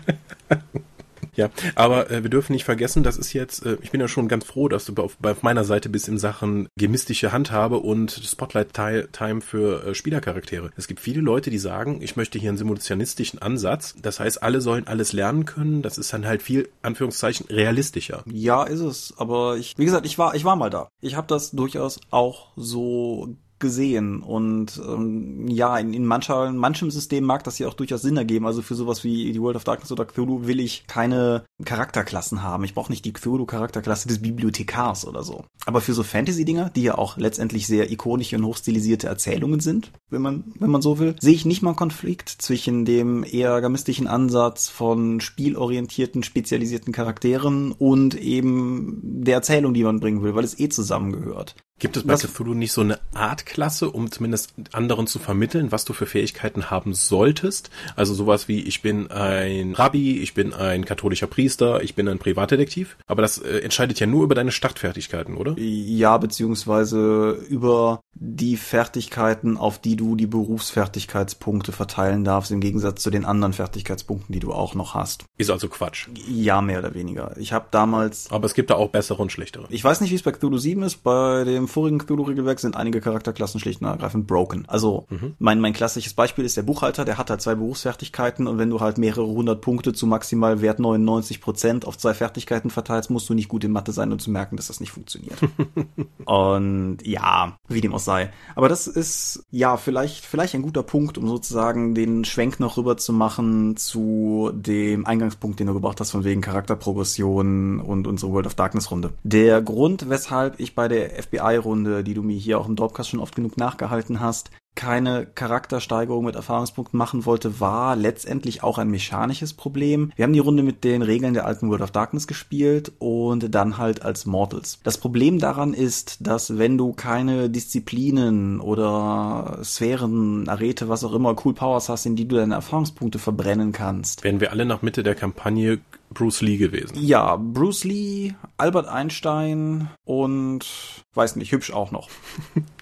[1.35, 4.27] Ja, aber äh, wir dürfen nicht vergessen, das ist jetzt, äh, ich bin ja schon
[4.27, 9.41] ganz froh, dass du auf, auf meiner Seite bist in Sachen gemistische Handhabe und Spotlight-Time
[9.41, 10.71] für äh, Spielercharaktere.
[10.77, 13.95] Es gibt viele Leute, die sagen, ich möchte hier einen simulationistischen Ansatz.
[14.01, 15.81] Das heißt, alle sollen alles lernen können.
[15.81, 18.23] Das ist dann halt viel, Anführungszeichen, realistischer.
[18.31, 19.13] Ja, ist es.
[19.17, 20.89] Aber ich, wie gesagt, ich war, ich war mal da.
[21.01, 24.21] Ich habe das durchaus auch so gesehen.
[24.21, 28.17] Und ähm, ja, in, in, mancher, in manchem System mag das ja auch durchaus Sinn
[28.17, 28.45] ergeben.
[28.45, 32.63] Also für sowas wie die World of Darkness oder Cthulhu will ich keine Charakterklassen haben.
[32.63, 35.45] Ich brauche nicht die Cthulhu-Charakterklasse des Bibliothekars oder so.
[35.65, 40.21] Aber für so Fantasy-Dinger, die ja auch letztendlich sehr ikonische und hochstilisierte Erzählungen sind, wenn
[40.21, 44.07] man, wenn man so will, sehe ich nicht mal einen Konflikt zwischen dem eher gamistischen
[44.07, 50.59] Ansatz von spielorientierten, spezialisierten Charakteren und eben der Erzählung, die man bringen will, weil es
[50.59, 51.55] eh zusammengehört.
[51.77, 55.83] Gibt es bei was, Cthulhu nicht so eine Artklasse, um zumindest anderen zu vermitteln, was
[55.83, 57.69] du für Fähigkeiten haben solltest?
[57.97, 62.17] Also sowas wie, ich bin ein Rabbi, ich bin ein katholischer Priester, ich bin ein
[62.17, 62.95] Privatdetektiv.
[63.07, 65.55] Aber das äh, entscheidet ja nur über deine Startfertigkeiten, oder?
[65.57, 73.09] Ja, beziehungsweise über die Fertigkeiten, auf die du die Berufsfertigkeitspunkte verteilen darfst, im Gegensatz zu
[73.09, 75.25] den anderen Fertigkeitspunkten, die du auch noch hast.
[75.37, 76.07] Ist also Quatsch.
[76.29, 77.35] Ja, mehr oder weniger.
[77.37, 78.31] Ich habe damals...
[78.31, 79.67] Aber es gibt da auch bessere und schlechtere.
[79.71, 81.03] Ich weiß nicht, wie es bei Cthulhu 7 ist.
[81.03, 84.65] Bei dem im vorigen Cthulhu-Regelwerk sind einige Charakterklassen schlicht und ergreifend broken.
[84.67, 85.33] Also mhm.
[85.39, 88.79] mein, mein klassisches Beispiel ist der Buchhalter, der hat halt zwei Berufsfertigkeiten und wenn du
[88.79, 93.33] halt mehrere hundert Punkte zu maximal Wert 99 Prozent auf zwei Fertigkeiten verteilst, musst du
[93.33, 95.39] nicht gut in Mathe sein, um zu merken, dass das nicht funktioniert.
[96.25, 98.31] und ja, wie dem auch sei.
[98.55, 102.97] Aber das ist ja vielleicht, vielleicht ein guter Punkt, um sozusagen den Schwenk noch rüber
[102.97, 108.45] zu machen zu dem Eingangspunkt, den du gebracht hast, von wegen Charakterprogression und unsere World
[108.45, 109.13] of Darkness Runde.
[109.23, 113.09] Der Grund, weshalb ich bei der FBI Runde, die du mir hier auch im Dropcast
[113.09, 118.89] schon oft genug nachgehalten hast, keine Charaktersteigerung mit Erfahrungspunkten machen wollte, war letztendlich auch ein
[118.89, 120.11] mechanisches Problem.
[120.15, 123.77] Wir haben die Runde mit den Regeln der alten World of Darkness gespielt und dann
[123.77, 124.79] halt als Mortals.
[124.83, 131.35] Das Problem daran ist, dass wenn du keine Disziplinen oder Sphären, Arete, was auch immer,
[131.43, 134.23] Cool Powers hast, in die du deine Erfahrungspunkte verbrennen kannst.
[134.23, 135.79] Wären wir alle nach Mitte der Kampagne
[136.15, 136.97] Bruce Lee gewesen.
[136.99, 140.65] Ja, Bruce Lee, Albert Einstein und
[141.13, 142.09] weiß nicht, hübsch auch noch.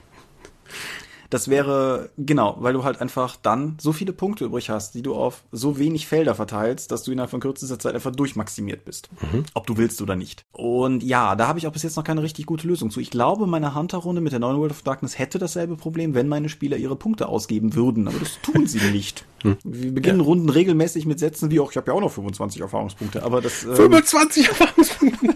[1.34, 5.16] Das wäre, genau, weil du halt einfach dann so viele Punkte übrig hast, die du
[5.16, 9.10] auf so wenig Felder verteilst, dass du innerhalb von kürzester Zeit einfach durchmaximiert bist.
[9.20, 9.44] Mhm.
[9.56, 10.46] Ob du willst oder nicht.
[10.52, 13.00] Und ja, da habe ich auch bis jetzt noch keine richtig gute Lösung zu.
[13.00, 16.50] Ich glaube, meine Hunter-Runde mit der neuen World of Darkness hätte dasselbe Problem, wenn meine
[16.50, 18.08] Spieler ihre Punkte ausgeben würden.
[18.08, 19.26] Aber das tun sie nicht.
[19.42, 19.58] Hm.
[19.64, 20.26] Wir beginnen ja.
[20.26, 23.24] Runden regelmäßig mit Sätzen wie, auch ich habe ja auch noch 25 Erfahrungspunkte.
[23.24, 23.64] Aber das.
[23.64, 25.30] Ähm, 25 Erfahrungspunkte!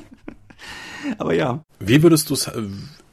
[1.17, 1.63] aber ja.
[1.79, 2.61] Wie würdest du es äh,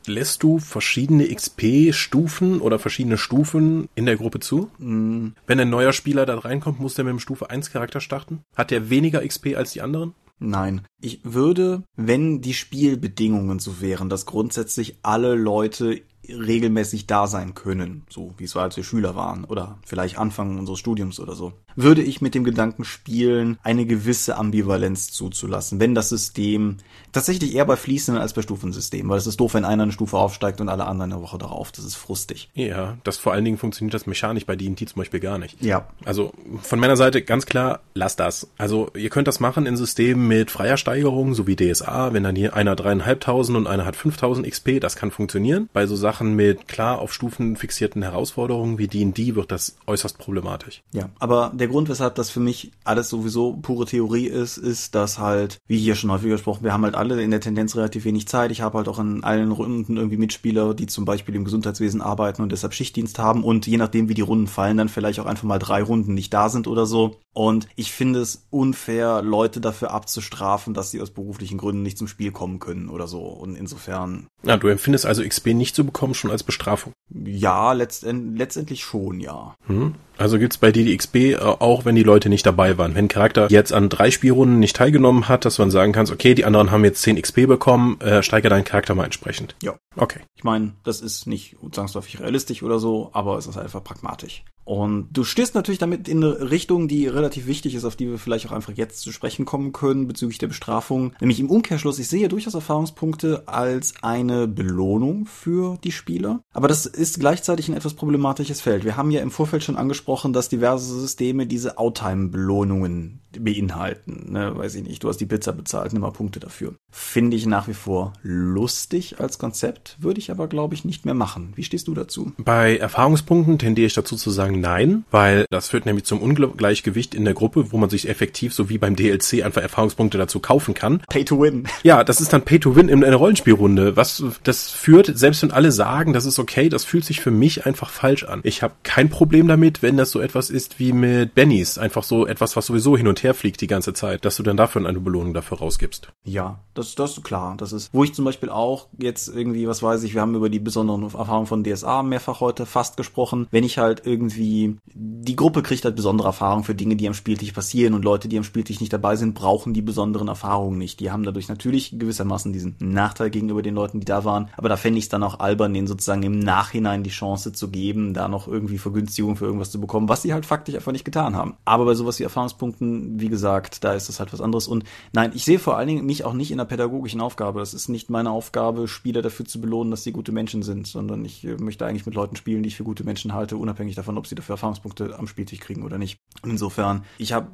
[0.06, 4.70] lässt du verschiedene XP-Stufen oder verschiedene Stufen in der Gruppe zu?
[4.78, 5.28] Mm.
[5.46, 8.40] Wenn ein neuer Spieler da reinkommt, muss der mit dem Stufe 1 Charakter starten?
[8.56, 10.14] Hat der weniger XP als die anderen?
[10.38, 10.82] Nein.
[11.00, 18.04] Ich würde, wenn die Spielbedingungen so wären, dass grundsätzlich alle Leute regelmäßig da sein können,
[18.08, 21.52] so wie es war, als wir Schüler waren oder vielleicht Anfang unseres Studiums oder so,
[21.76, 26.78] würde ich mit dem Gedanken spielen, eine gewisse Ambivalenz zuzulassen, wenn das System
[27.12, 30.16] tatsächlich eher bei fließenden als bei Stufensystemen, weil es ist doof, wenn einer eine Stufe
[30.16, 32.50] aufsteigt und alle anderen eine Woche darauf, das ist frustig.
[32.54, 35.62] Ja, das vor allen Dingen funktioniert das mechanisch bei D&T zum Beispiel gar nicht.
[35.62, 35.88] Ja.
[36.04, 38.48] Also von meiner Seite ganz klar, lasst das.
[38.58, 42.36] Also ihr könnt das machen in Systemen mit freier Steigerung, so wie DSA, wenn dann
[42.36, 45.68] hier einer dreieinhalbtausend und einer hat 5000 XP, das kann funktionieren.
[45.72, 50.82] Bei so Sachen mit klar auf Stufen fixierten Herausforderungen wie D&D wird das äußerst problematisch.
[50.92, 55.18] Ja, aber der Grund, weshalb das für mich alles sowieso pure Theorie ist, ist, dass
[55.18, 58.28] halt, wie hier schon häufig gesprochen, wir haben halt alle in der Tendenz relativ wenig
[58.28, 58.50] Zeit.
[58.50, 62.42] Ich habe halt auch in allen Runden irgendwie Mitspieler, die zum Beispiel im Gesundheitswesen arbeiten
[62.42, 65.44] und deshalb Schichtdienst haben und je nachdem, wie die Runden fallen, dann vielleicht auch einfach
[65.44, 67.16] mal drei Runden nicht da sind oder so.
[67.32, 72.06] Und ich finde es unfair, Leute dafür abzustrafen, dass sie aus beruflichen Gründen nicht zum
[72.06, 73.22] Spiel kommen können oder so.
[73.22, 74.28] Und insofern.
[74.44, 76.92] Ja, du empfindest also XP nicht zu bekommen schon als Bestrafung?
[77.12, 79.56] Ja, letztend letztendlich schon, ja.
[79.66, 79.94] Hm.
[80.16, 82.94] Also gibt's bei DDXB äh, auch, wenn die Leute nicht dabei waren.
[82.94, 86.34] Wenn ein Charakter jetzt an drei Spielrunden nicht teilgenommen hat, dass man sagen kann, okay,
[86.34, 89.56] die anderen haben jetzt 10 XP bekommen, äh, steige deinen Charakter mal entsprechend.
[89.62, 89.74] Ja.
[89.96, 90.20] Okay.
[90.36, 94.44] Ich meine, das ist nicht zwangsläufig realistisch oder so, aber es ist einfach pragmatisch.
[94.64, 98.18] Und du stehst natürlich damit in eine Richtung, die relativ wichtig ist, auf die wir
[98.18, 101.12] vielleicht auch einfach jetzt zu sprechen kommen können bezüglich der Bestrafung.
[101.20, 106.40] Nämlich im Umkehrschluss, ich sehe durchaus Erfahrungspunkte als eine Belohnung für die Spieler.
[106.52, 108.84] Aber das ist gleichzeitig ein etwas problematisches Feld.
[108.84, 114.32] Wir haben ja im Vorfeld schon angesprochen, dass diverse Systeme diese Outtime-Belohnungen beinhalten.
[114.32, 116.74] Ne, weiß ich nicht, du hast die Pizza bezahlt, nimm mal Punkte dafür.
[116.90, 121.14] Finde ich nach wie vor lustig als Konzept, würde ich aber, glaube ich, nicht mehr
[121.14, 121.52] machen.
[121.56, 122.32] Wie stehst du dazu?
[122.38, 127.24] Bei Erfahrungspunkten tendiere ich dazu zu sagen nein, weil das führt nämlich zum Ungleichgewicht in
[127.24, 131.02] der Gruppe, wo man sich effektiv, so wie beim DLC, einfach Erfahrungspunkte dazu kaufen kann.
[131.08, 131.66] Pay to win.
[131.82, 133.96] Ja, das ist dann Pay to win in einer Rollenspielrunde.
[133.96, 137.66] Was das führt, selbst wenn alle sagen, das ist okay, das fühlt sich für mich
[137.66, 138.40] einfach falsch an.
[138.42, 142.26] Ich habe kein Problem damit, wenn das so etwas ist wie mit Bennys, einfach so
[142.26, 145.00] etwas, was sowieso hin und her fliegt die ganze Zeit, dass du dann dafür eine
[145.00, 146.12] Belohnung dafür rausgibst.
[146.24, 147.54] Ja, das, das ist klar.
[147.56, 150.50] Das ist, wo ich zum Beispiel auch jetzt irgendwie, was weiß ich, wir haben über
[150.50, 153.46] die besonderen Erfahrungen von DSA mehrfach heute fast gesprochen.
[153.50, 157.52] Wenn ich halt irgendwie, die Gruppe kriegt halt besondere Erfahrungen für Dinge, die am Spieltisch
[157.52, 161.00] passieren und Leute, die am Spieltisch nicht dabei sind, brauchen die besonderen Erfahrungen nicht.
[161.00, 164.48] Die haben dadurch natürlich gewissermaßen diesen Nachteil gegenüber den Leuten, die da waren.
[164.56, 167.68] Aber da fände ich es dann auch albern, denen sozusagen im Nachhinein die Chance zu
[167.68, 171.04] geben, da noch irgendwie Vergünstigung für irgendwas zu bekommen, was sie halt faktisch einfach nicht
[171.04, 171.54] getan haben.
[171.64, 174.66] Aber bei sowas wie Erfahrungspunkten, wie gesagt, da ist das halt was anderes.
[174.66, 177.60] Und nein, ich sehe vor allen Dingen mich auch nicht in der pädagogischen Aufgabe.
[177.60, 181.24] Es ist nicht meine Aufgabe, Spieler dafür zu belohnen, dass sie gute Menschen sind, sondern
[181.24, 184.18] ich äh, möchte eigentlich mit Leuten spielen, die ich für gute Menschen halte, unabhängig davon,
[184.18, 186.18] ob sie dafür Erfahrungspunkte am Spieltisch kriegen oder nicht.
[186.44, 187.48] Insofern, ich habe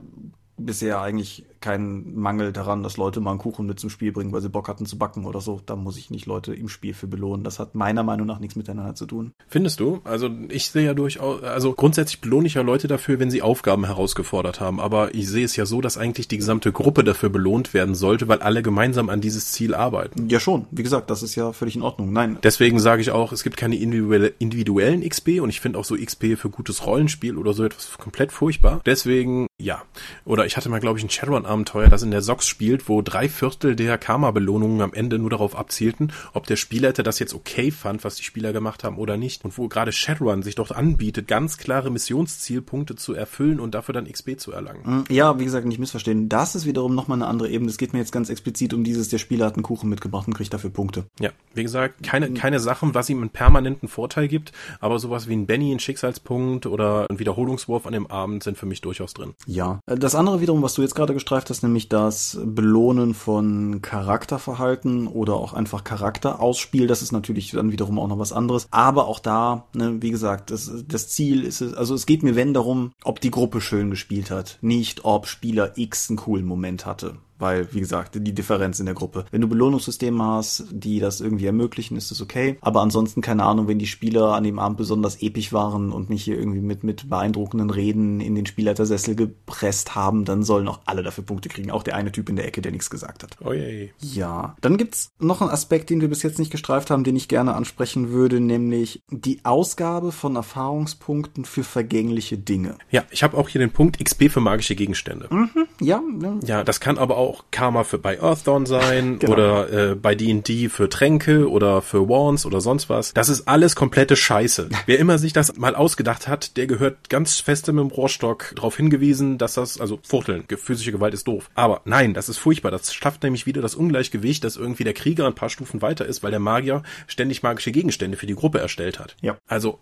[0.56, 4.40] bisher eigentlich keinen Mangel daran, dass Leute mal einen Kuchen mit zum Spiel bringen, weil
[4.40, 5.60] sie Bock hatten zu backen oder so.
[5.64, 7.44] Da muss ich nicht Leute im Spiel für belohnen.
[7.44, 9.32] Das hat meiner Meinung nach nichts miteinander zu tun.
[9.48, 10.00] Findest du?
[10.04, 13.84] Also ich sehe ja durchaus, also grundsätzlich belohne ich ja Leute dafür, wenn sie Aufgaben
[13.84, 14.80] herausgefordert haben.
[14.80, 18.28] Aber ich sehe es ja so, dass eigentlich die gesamte Gruppe dafür belohnt werden sollte,
[18.28, 20.28] weil alle gemeinsam an dieses Ziel arbeiten.
[20.28, 20.66] Ja schon.
[20.70, 22.12] Wie gesagt, das ist ja völlig in Ordnung.
[22.12, 22.38] Nein.
[22.42, 25.94] Deswegen sage ich auch, es gibt keine individuelle, individuellen XP und ich finde auch so
[25.96, 28.80] XP für gutes Rollenspiel oder so etwas komplett furchtbar.
[28.86, 29.82] Deswegen, ja.
[30.24, 31.10] Oder ich hatte mal, glaube ich, ein
[31.50, 35.56] Shadowrun-Abenteuer, das in der Sox spielt, wo drei Viertel der Karma-Belohnungen am Ende nur darauf
[35.56, 39.44] abzielten, ob der Spielleiter das jetzt okay fand, was die Spieler gemacht haben oder nicht.
[39.44, 44.10] Und wo gerade Shadowrun sich dort anbietet, ganz klare Missionszielpunkte zu erfüllen und dafür dann
[44.10, 44.84] XP zu erlangen.
[44.84, 46.28] Hm, ja, wie gesagt, nicht missverstehen.
[46.28, 47.70] Das ist wiederum nochmal eine andere Ebene.
[47.70, 50.34] Es geht mir jetzt ganz explizit um dieses, der Spieler hat einen Kuchen mitgebracht und
[50.34, 51.04] kriegt dafür Punkte.
[51.18, 55.34] Ja, wie gesagt, keine, keine Sachen, was ihm einen permanenten Vorteil gibt, aber sowas wie
[55.34, 59.34] ein Benny, ein Schicksalspunkt oder ein Wiederholungswurf an dem Abend sind für mich durchaus drin.
[59.46, 63.82] Ja, das andere wiederum, was du jetzt gerade gestreift hast, nämlich das das Belohnen von
[63.82, 68.66] Charakterverhalten oder auch einfach Charakterausspiel, das ist natürlich dann wiederum auch noch was anderes.
[68.70, 72.34] Aber auch da, ne, wie gesagt, das, das Ziel ist es, also es geht mir
[72.34, 76.84] wenn darum, ob die Gruppe schön gespielt hat, nicht ob Spieler X einen coolen Moment
[76.84, 79.24] hatte weil, wie gesagt, die Differenz in der Gruppe.
[79.30, 82.58] Wenn du Belohnungssysteme hast, die das irgendwie ermöglichen, ist es okay.
[82.60, 86.24] Aber ansonsten, keine Ahnung, wenn die Spieler an dem Abend besonders episch waren und mich
[86.24, 91.02] hier irgendwie mit, mit beeindruckenden Reden in den Spielleitersessel gepresst haben, dann sollen auch alle
[91.02, 91.70] dafür Punkte kriegen.
[91.70, 93.36] Auch der eine Typ in der Ecke, der nichts gesagt hat.
[93.44, 93.90] Oh je.
[94.00, 94.56] Ja.
[94.60, 97.54] Dann gibt's noch einen Aspekt, den wir bis jetzt nicht gestreift haben, den ich gerne
[97.54, 102.76] ansprechen würde, nämlich die Ausgabe von Erfahrungspunkten für vergängliche Dinge.
[102.90, 105.28] Ja, ich habe auch hier den Punkt XP für magische Gegenstände.
[105.30, 106.38] Mhm, ja, ja.
[106.44, 109.32] Ja, das kann aber auch Karma für bei Earthdawn sein Genau.
[109.32, 113.12] oder äh, bei D&D für Tränke oder für Wands oder sonst was.
[113.14, 114.68] Das ist alles komplette Scheiße.
[114.86, 118.76] Wer immer sich das mal ausgedacht hat, der gehört ganz feste mit dem Rohrstock darauf
[118.76, 121.50] hingewiesen, dass das, also Fuchteln, physische Gewalt ist doof.
[121.54, 122.70] Aber nein, das ist furchtbar.
[122.70, 126.22] Das schafft nämlich wieder das Ungleichgewicht, dass irgendwie der Krieger ein paar Stufen weiter ist,
[126.22, 129.16] weil der Magier ständig magische Gegenstände für die Gruppe erstellt hat.
[129.20, 129.36] Ja.
[129.46, 129.78] Also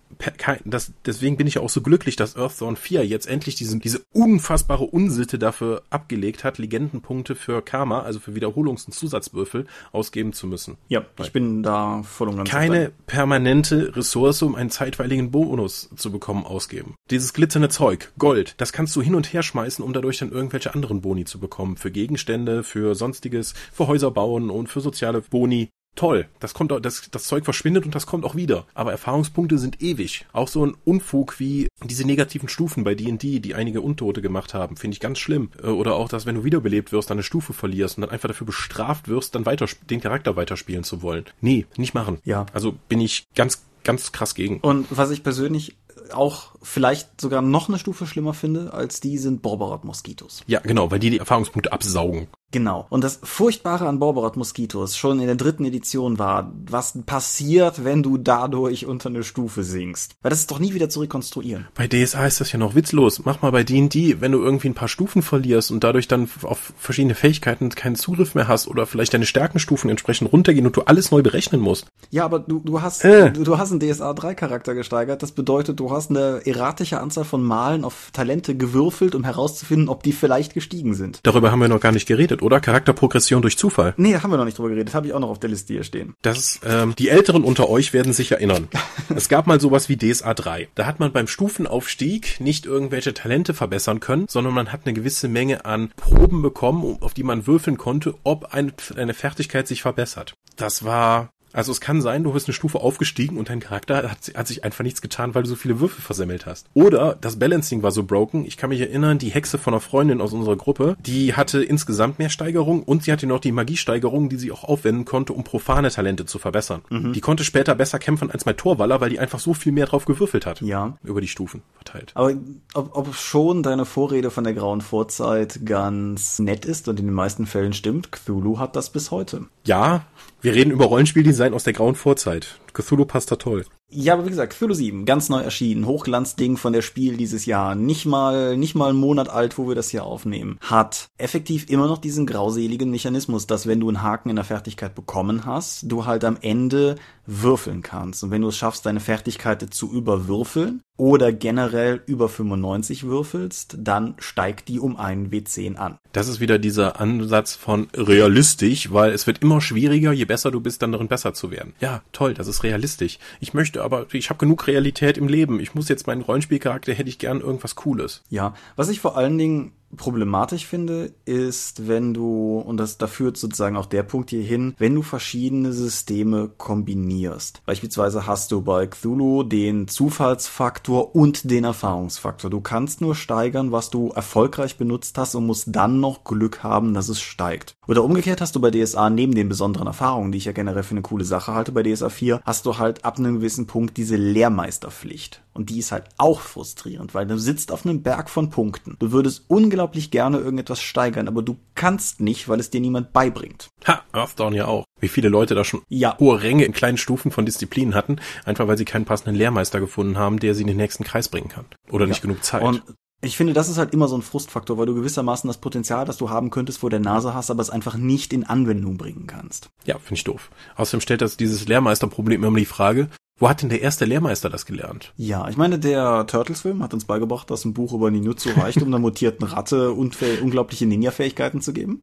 [0.65, 4.03] das, deswegen bin ich ja auch so glücklich, dass Earthdawn 4 jetzt endlich diesen, diese
[4.13, 10.47] unfassbare Unsitte dafür abgelegt hat, Legendenpunkte für Karma, also für Wiederholungs- und Zusatzwürfel, ausgeben zu
[10.47, 10.77] müssen.
[10.89, 16.13] Ja, ich bin da voll und ganz Keine permanente Ressource, um einen zeitweiligen Bonus zu
[16.13, 16.95] bekommen, ausgeben.
[17.11, 20.75] Dieses glitzernde Zeug, Gold, das kannst du hin und her schmeißen, um dadurch dann irgendwelche
[20.75, 21.77] anderen Boni zu bekommen.
[21.77, 25.71] Für Gegenstände, für sonstiges, für Häuser bauen und für soziale Boni.
[25.95, 28.67] Toll, das kommt das, das Zeug verschwindet und das kommt auch wieder.
[28.75, 30.27] Aber Erfahrungspunkte sind ewig.
[30.33, 34.77] Auch so ein Unfug wie diese negativen Stufen bei D&D, die einige Untote gemacht haben,
[34.77, 35.51] finde ich ganz schlimm.
[35.61, 38.29] Äh, Oder auch, dass wenn du wiederbelebt wirst, dann eine Stufe verlierst und dann einfach
[38.29, 41.25] dafür bestraft wirst, dann weiter den Charakter weiterspielen zu wollen.
[41.41, 42.19] Nee, nicht machen.
[42.25, 42.47] Ja.
[42.53, 44.61] Also bin ich ganz, ganz krass gegen.
[44.61, 45.77] Und was ich persönlich
[46.13, 50.43] auch vielleicht sogar noch eine Stufe schlimmer finde als die sind Borberat-Moskitos.
[50.47, 52.29] Ja, genau, weil die die Erfahrungspunkte absaugen.
[52.51, 52.87] Genau.
[52.89, 58.03] Und das Furchtbare an Borberat Moskitos schon in der dritten Edition war, was passiert, wenn
[58.03, 60.15] du dadurch unter eine Stufe sinkst.
[60.23, 61.67] Weil das ist doch nie wieder zu rekonstruieren.
[61.75, 63.23] Bei DSA ist das ja noch witzlos.
[63.25, 66.73] Mach mal bei D&D, wenn du irgendwie ein paar Stufen verlierst und dadurch dann auf
[66.79, 71.11] verschiedene Fähigkeiten keinen Zugriff mehr hast oder vielleicht deine Stärkenstufen entsprechend runtergehen und du alles
[71.11, 71.87] neu berechnen musst.
[72.11, 73.31] Ja, aber du, du hast, Äh.
[73.31, 75.23] du, du hast einen DSA 3 Charakter gesteigert.
[75.23, 80.03] Das bedeutet, du hast eine erratische Anzahl von Malen auf Talente gewürfelt, um herauszufinden, ob
[80.03, 81.21] die vielleicht gestiegen sind.
[81.25, 82.61] Darüber haben wir noch gar nicht geredet, oder?
[82.61, 83.95] Charakterprogression durch Zufall.
[83.97, 84.95] Nee, da haben wir noch nicht drüber geredet.
[84.95, 86.15] Habe ich auch noch auf der Liste hier stehen.
[86.23, 88.69] Das, ähm, die Älteren unter euch werden sich erinnern.
[89.15, 90.69] es gab mal sowas wie DSA 3.
[90.75, 95.29] Da hat man beim Stufenaufstieg nicht irgendwelche Talente verbessern können, sondern man hat eine gewisse
[95.29, 100.35] Menge an Proben bekommen, auf die man würfeln konnte, ob eine, eine Fertigkeit sich verbessert.
[100.57, 104.33] Das war also es kann sein, du bist eine Stufe aufgestiegen und dein Charakter hat,
[104.35, 106.67] hat sich einfach nichts getan, weil du so viele Würfel versemmelt hast.
[106.75, 108.45] Oder das Balancing war so broken.
[108.45, 112.19] Ich kann mich erinnern, die Hexe von einer Freundin aus unserer Gruppe, die hatte insgesamt
[112.19, 115.91] mehr Steigerung und sie hatte noch die Magiesteigerung, die sie auch aufwenden konnte, um profane
[115.91, 116.83] Talente zu verbessern.
[116.91, 120.05] Die konnte später besser kämpfen als mein Torwaller, weil die einfach so viel mehr drauf
[120.05, 120.61] gewürfelt hat.
[120.61, 120.97] Ja.
[121.03, 122.13] Über die Stufen verteilt.
[122.15, 122.33] Aber
[122.75, 127.15] ob, ob schon deine Vorrede von der grauen Vorzeit ganz nett ist und in den
[127.15, 129.47] meisten Fällen stimmt, Cthulhu hat das bis heute.
[129.65, 130.05] Ja,
[130.41, 132.61] wir reden über Rollenspieldesign aus der grauen Vorzeit.
[132.73, 133.65] Cthulhu passt da toll.
[133.91, 137.75] Ja, aber wie gesagt, Cthulhu 7, ganz neu erschienen, Hochglanzding von der Spiel dieses Jahr,
[137.75, 141.87] nicht mal, nicht mal einen Monat alt, wo wir das hier aufnehmen, hat effektiv immer
[141.87, 146.05] noch diesen grauseligen Mechanismus, dass wenn du einen Haken in der Fertigkeit bekommen hast, du
[146.05, 146.97] halt am Ende
[147.29, 148.25] würfeln kannst.
[148.25, 154.15] Und wenn du es schaffst, deine Fertigkeit zu überwürfeln oder generell über 95 würfelst, dann
[154.19, 155.99] steigt die um einen W10 an.
[156.13, 160.61] Das ist wieder dieser Ansatz von realistisch, weil es wird immer schwieriger, je besser du
[160.61, 161.75] bist, dann darin besser zu werden.
[161.81, 163.19] Ja, toll, das ist realistisch.
[163.41, 165.61] Ich möchte aber, ich habe genug Realität im Leben.
[165.61, 168.23] Ich muss jetzt meinen Rollenspielcharakter, hätte ich gern irgendwas Cooles.
[168.31, 173.37] Ja, was ich vor allen Dingen problematisch finde, ist, wenn du, und das, da führt
[173.37, 177.63] sozusagen auch der Punkt hier hin, wenn du verschiedene Systeme kombinierst.
[177.65, 182.51] Beispielsweise hast du bei Cthulhu den Zufallsfaktor und den Erfahrungsfaktor.
[182.51, 186.95] Du kannst nur steigern, was du erfolgreich benutzt hast und musst dann noch Glück haben,
[186.95, 187.75] dass es steigt.
[187.87, 190.93] Oder umgekehrt hast du bei DSA neben den besonderen Erfahrungen, die ich ja generell für
[190.93, 194.17] eine coole Sache halte bei DSA 4, hast du halt ab einem gewissen Punkt diese
[194.17, 195.43] Lehrmeisterpflicht.
[195.55, 198.95] Und die ist halt auch frustrierend, weil du sitzt auf einem Berg von Punkten.
[199.01, 199.78] Du würdest unglaublich
[200.11, 203.69] gerne irgendetwas steigern, aber du kannst nicht, weil es dir niemand beibringt.
[203.87, 204.85] Ha, Earthdawn ja auch.
[205.01, 206.19] Wie viele Leute da schon Ja.
[206.19, 210.19] hohe Ränge in kleinen Stufen von Disziplinen hatten, einfach weil sie keinen passenden Lehrmeister gefunden
[210.19, 211.67] haben, der sie in den nächsten Kreis bringen kann.
[211.91, 212.63] Oder nicht genug Zeit.
[212.63, 212.83] Und
[213.21, 216.19] ich finde, das ist halt immer so ein Frustfaktor, weil du gewissermaßen das Potenzial, das
[216.19, 219.71] du haben könntest, vor der Nase hast, aber es einfach nicht in Anwendung bringen kannst.
[219.85, 220.51] ja, finde ich doof.
[220.77, 223.09] Außerdem stellt das dieses Lehrmeisterproblem immer die Frage,
[223.39, 225.13] wo hat denn der erste Lehrmeister das gelernt?
[225.17, 228.89] Ja, ich meine, der Turtles-Film hat uns beigebracht, dass ein Buch über Ninjutsu reicht, um
[228.89, 232.03] einer mutierten Ratte unglaubliche Ninja-Fähigkeiten zu geben.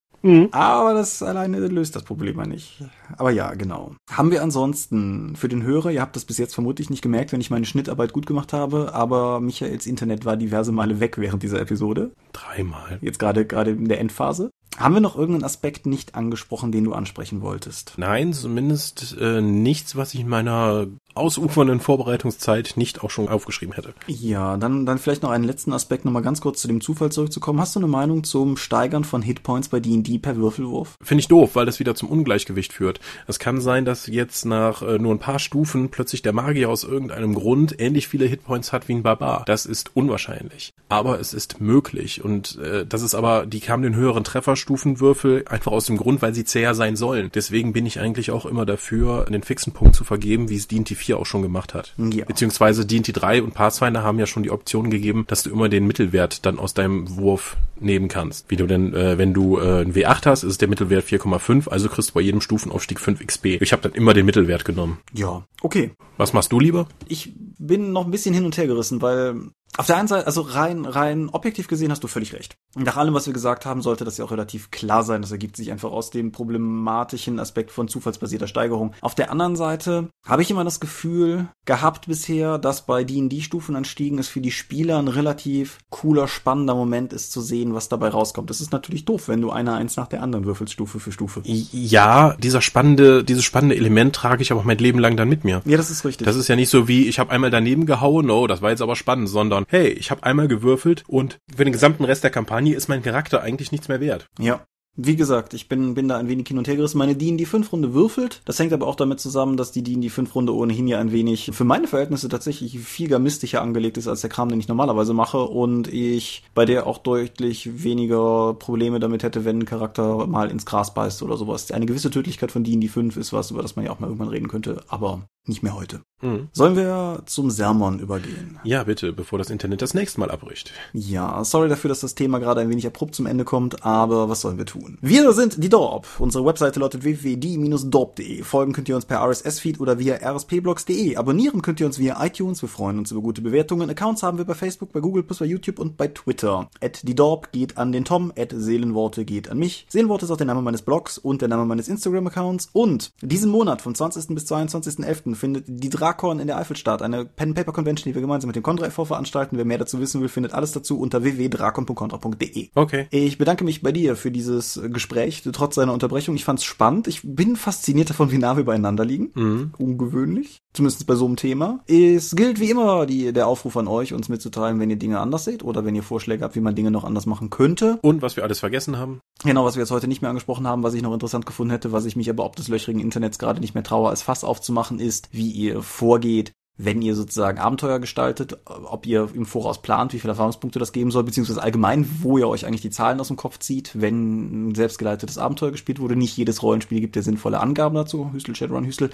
[0.52, 2.84] Aber das alleine löst das Problem ja nicht.
[3.18, 3.92] Aber ja, genau.
[4.10, 7.42] Haben wir ansonsten für den Hörer, ihr habt das bis jetzt vermutlich nicht gemerkt, wenn
[7.42, 11.62] ich meine Schnittarbeit gut gemacht habe, aber Michaels Internet war diverse Male weg während dieser
[11.62, 12.12] Episode.
[12.34, 12.98] Dreimal.
[13.02, 14.50] Jetzt gerade gerade in der Endphase.
[14.78, 17.94] Haben wir noch irgendeinen Aspekt nicht angesprochen, den du ansprechen wolltest?
[17.98, 23.94] Nein, zumindest äh, nichts, was ich in meiner ausufernden Vorbereitungszeit nicht auch schon aufgeschrieben hätte.
[24.08, 27.60] Ja, dann, dann vielleicht noch einen letzten Aspekt, nochmal ganz kurz zu dem Zufall zurückzukommen.
[27.60, 30.96] Hast du eine Meinung zum Steigern von Hitpoints bei D&D per Würfelwurf?
[31.02, 33.00] Finde ich doof, weil das wieder zum Ungleichgewicht führt.
[33.28, 36.84] Es kann sein, dass jetzt nach äh, nur ein paar Stufen plötzlich der Magier aus
[36.84, 39.44] irgendeinem Grund ähnlich viele Hitpoints hat wie ein Barbar.
[39.46, 40.74] Das ist unwahrscheinlich.
[40.90, 42.24] Aber es ist möglich.
[42.24, 46.34] Und äh, das ist aber, die haben den höheren Trefferstufenwürfel einfach aus dem Grund, weil
[46.34, 47.32] sie zäher sein sollen.
[47.34, 50.96] Deswegen bin ich eigentlich auch immer dafür, einen fixen Punkt zu vergeben, wie es D&D
[51.06, 51.94] 4 auch schon gemacht hat.
[51.98, 52.26] Ja.
[52.26, 55.88] Beziehungsweise D&D 3 und Pathfinder haben ja schon die Option gegeben, dass du immer den
[55.88, 58.50] Mittelwert dann aus deinem Wurf nehmen kannst.
[58.50, 61.90] Wie du denn, äh, wenn du äh, ein W8 hast, ist der Mittelwert 4,5, also
[61.90, 63.46] kriegst du bei jedem Stufenaufstieg 5 XP.
[63.62, 65.00] Ich habe dann immer den Mittelwert genommen.
[65.14, 65.92] Ja, okay.
[66.18, 66.88] Was machst du lieber?
[67.08, 69.36] Ich bin noch ein bisschen hin und her gerissen, weil
[69.78, 72.58] auf der einen Seite, also rein, rein objektiv gesehen hast du völlig recht.
[72.76, 75.22] Nach allem, was wir gesagt haben, sollte das ja auch relativ klar sein.
[75.22, 78.94] Das ergibt sich einfach aus dem problematischen Aspekt von zufallsbasierter Steigerung.
[79.02, 84.28] Auf der anderen Seite habe ich immer das Gefühl gehabt bisher, dass bei D&D-Stufenanstiegen es
[84.28, 88.50] für die Spieler ein relativ cooler, spannender Moment ist zu sehen, was dabei rauskommt.
[88.50, 91.42] Das ist natürlich doof, wenn du eine eins nach der anderen würfelst, Stufe für Stufe.
[91.44, 95.62] Ja, dieser spannende, dieses spannende Element trage ich aber mein Leben lang dann mit mir.
[95.66, 96.26] Ja, das ist richtig.
[96.26, 98.82] Das ist ja nicht so wie, ich habe einmal daneben gehauen, oh, das war jetzt
[98.82, 102.76] aber spannend, sondern hey, ich habe einmal gewürfelt und für den gesamten Rest der Kampagne
[102.76, 104.28] ist mein Charakter eigentlich nichts mehr wert.
[104.40, 104.66] Ja.
[104.98, 106.98] Wie gesagt, ich bin, bin da ein wenig hin und her gerissen.
[106.98, 108.42] Meine D&D 5 Runde würfelt.
[108.46, 111.52] Das hängt aber auch damit zusammen, dass die D&D 5 Runde ohnehin ja ein wenig
[111.52, 115.44] für meine Verhältnisse tatsächlich viel garmistischer angelegt ist als der Kram, den ich normalerweise mache
[115.44, 120.66] und ich bei der auch deutlich weniger Probleme damit hätte, wenn ein Charakter mal ins
[120.66, 121.70] Gras beißt oder sowas.
[121.72, 124.30] Eine gewisse Tödlichkeit von D&D 5 ist was, über das man ja auch mal irgendwann
[124.30, 126.02] reden könnte, aber nicht mehr heute.
[126.22, 126.50] Mhm.
[126.54, 128.60] Sollen wir zum Sermon übergehen?
[128.64, 130.72] Ja, bitte, bevor das Internet das nächste Mal abbricht.
[130.94, 134.42] Ja, sorry dafür, dass das Thema gerade ein wenig abrupt zum Ende kommt, aber was
[134.42, 134.98] sollen wir tun?
[135.02, 136.08] Wir sind die Dorp.
[136.20, 138.44] Unsere Webseite lautet www.die-dorp.de.
[138.44, 141.18] Folgen könnt ihr uns per RSS-Feed oder via rspblogs.de.
[141.18, 142.62] Abonnieren könnt ihr uns via iTunes.
[142.62, 143.90] Wir freuen uns über gute Bewertungen.
[143.90, 146.70] Accounts haben wir bei Facebook, bei Google, bei YouTube und bei Twitter.
[146.82, 149.86] At die Dorp geht an den Tom, at Seelenworte geht an mich.
[149.90, 152.70] Seelenworte ist auch der Name meines Blogs und der Name meines Instagram-Accounts.
[152.74, 154.28] Und diesen Monat vom 20.
[154.30, 155.35] bis 22.11.
[155.36, 157.02] findet die Drakon in der Eifel statt.
[157.02, 159.06] Eine Pen-Paper-Convention, die wir gemeinsam mit dem Contra e.V.
[159.06, 159.58] veranstalten.
[159.58, 162.70] Wer mehr dazu wissen will, findet alles dazu unter www.drakon.contra.de.
[162.76, 163.08] Okay.
[163.12, 166.36] Ich bedanke mich bei dir für dieses Gespräch, trotz seiner Unterbrechung.
[166.36, 167.08] Ich fand's spannend.
[167.08, 169.32] Ich bin fasziniert davon, wie nah wir beieinander liegen.
[169.34, 169.74] Mhm.
[169.78, 170.62] Ungewöhnlich.
[170.76, 171.80] Zumindest bei so einem Thema.
[171.88, 175.46] Es gilt wie immer die, der Aufruf an euch, uns mitzuteilen, wenn ihr Dinge anders
[175.46, 177.98] seht oder wenn ihr Vorschläge habt, wie man Dinge noch anders machen könnte.
[178.02, 179.22] Und was wir alles vergessen haben.
[179.46, 181.94] Genau, was wir jetzt heute nicht mehr angesprochen haben, was ich noch interessant gefunden hätte,
[181.94, 185.00] was ich mich aber ob des löchrigen Internets gerade nicht mehr traue, als Fass aufzumachen,
[185.00, 190.20] ist, wie ihr vorgeht, wenn ihr sozusagen Abenteuer gestaltet, ob ihr im Voraus plant, wie
[190.20, 193.38] viele Erfahrungspunkte das geben soll, beziehungsweise allgemein, wo ihr euch eigentlich die Zahlen aus dem
[193.38, 196.16] Kopf zieht, wenn ein selbstgeleitetes Abenteuer gespielt wurde.
[196.16, 198.32] Nicht jedes Rollenspiel gibt ja sinnvolle Angaben dazu.
[198.34, 199.10] Hüstel, Shadowrun, Hüstel.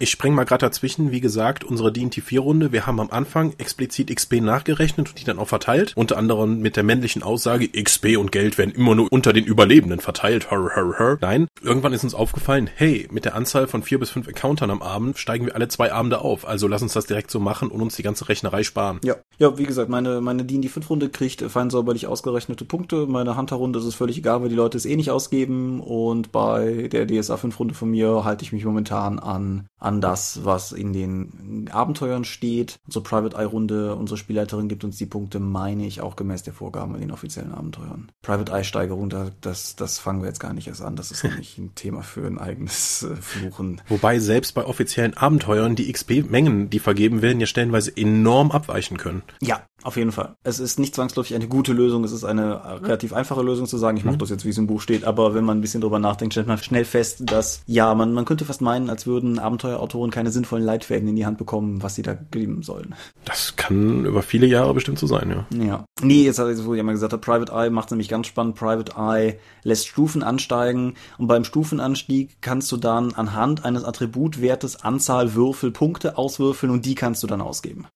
[0.00, 1.10] Ich spring mal gerade dazwischen.
[1.10, 5.38] Wie gesagt, unsere D&T 4-Runde, wir haben am Anfang explizit XP nachgerechnet und die dann
[5.38, 5.92] auch verteilt.
[5.96, 10.00] Unter anderem mit der männlichen Aussage, XP und Geld werden immer nur unter den Überlebenden
[10.00, 10.50] verteilt.
[10.50, 11.18] Hör, hör, hör.
[11.20, 14.80] Nein, irgendwann ist uns aufgefallen, hey, mit der Anzahl von vier bis fünf Encountern am
[14.80, 16.46] Abend steigen wir alle zwei Abende auf.
[16.46, 19.00] Also lass uns das direkt so machen und uns die ganze Rechnerei sparen.
[19.04, 23.06] Ja, ja, wie gesagt, meine, meine D&D 5 Runde kriegt fein säuberlich ausgerechnete Punkte.
[23.06, 25.80] Meine Hunter Runde ist es völlig egal, weil die Leute es eh nicht ausgeben.
[25.80, 30.44] Und bei der DSA 5 Runde von mir halte ich mich momentan an, an das,
[30.44, 32.76] was in den Abenteuern steht.
[32.86, 36.52] Unsere Private Eye Runde, unsere Spielleiterin gibt uns die Punkte, meine ich, auch gemäß der
[36.52, 38.12] Vorgaben in den offiziellen Abenteuern.
[38.22, 40.96] Private Eye Steigerung, da, das, das fangen wir jetzt gar nicht erst an.
[40.96, 43.80] Das ist nämlich ein Thema für ein eigenes äh, Fluchen.
[43.88, 49.22] Wobei selbst bei offiziellen Abenteuern die XP-Mengen, die vergeben werden, ja stellenweise enorm abweichen können.
[49.40, 50.36] Ja, auf jeden Fall.
[50.44, 53.96] Es ist nicht zwangsläufig eine gute Lösung, es ist eine relativ einfache Lösung zu sagen,
[53.96, 55.98] ich mache das jetzt, wie es im Buch steht, aber wenn man ein bisschen drüber
[55.98, 60.10] nachdenkt, stellt man schnell fest, dass, ja, man, man könnte fast meinen, als würden Abenteuerautoren
[60.10, 62.94] keine sinnvollen Leitfäden in die Hand bekommen, was sie da geben sollen.
[63.24, 65.64] Das kann über viele Jahre bestimmt so sein, ja.
[65.64, 65.84] Ja.
[66.00, 68.56] Nee, jetzt, wo ich ja mal gesagt habe, Private Eye macht nämlich ganz spannend.
[68.56, 75.34] Private Eye lässt Stufen ansteigen und beim Stufenanstieg kannst du dann anhand eines Attributwertes Anzahl
[75.34, 77.86] Würfel Punkte auswürfeln und die kannst du dann ausgeben.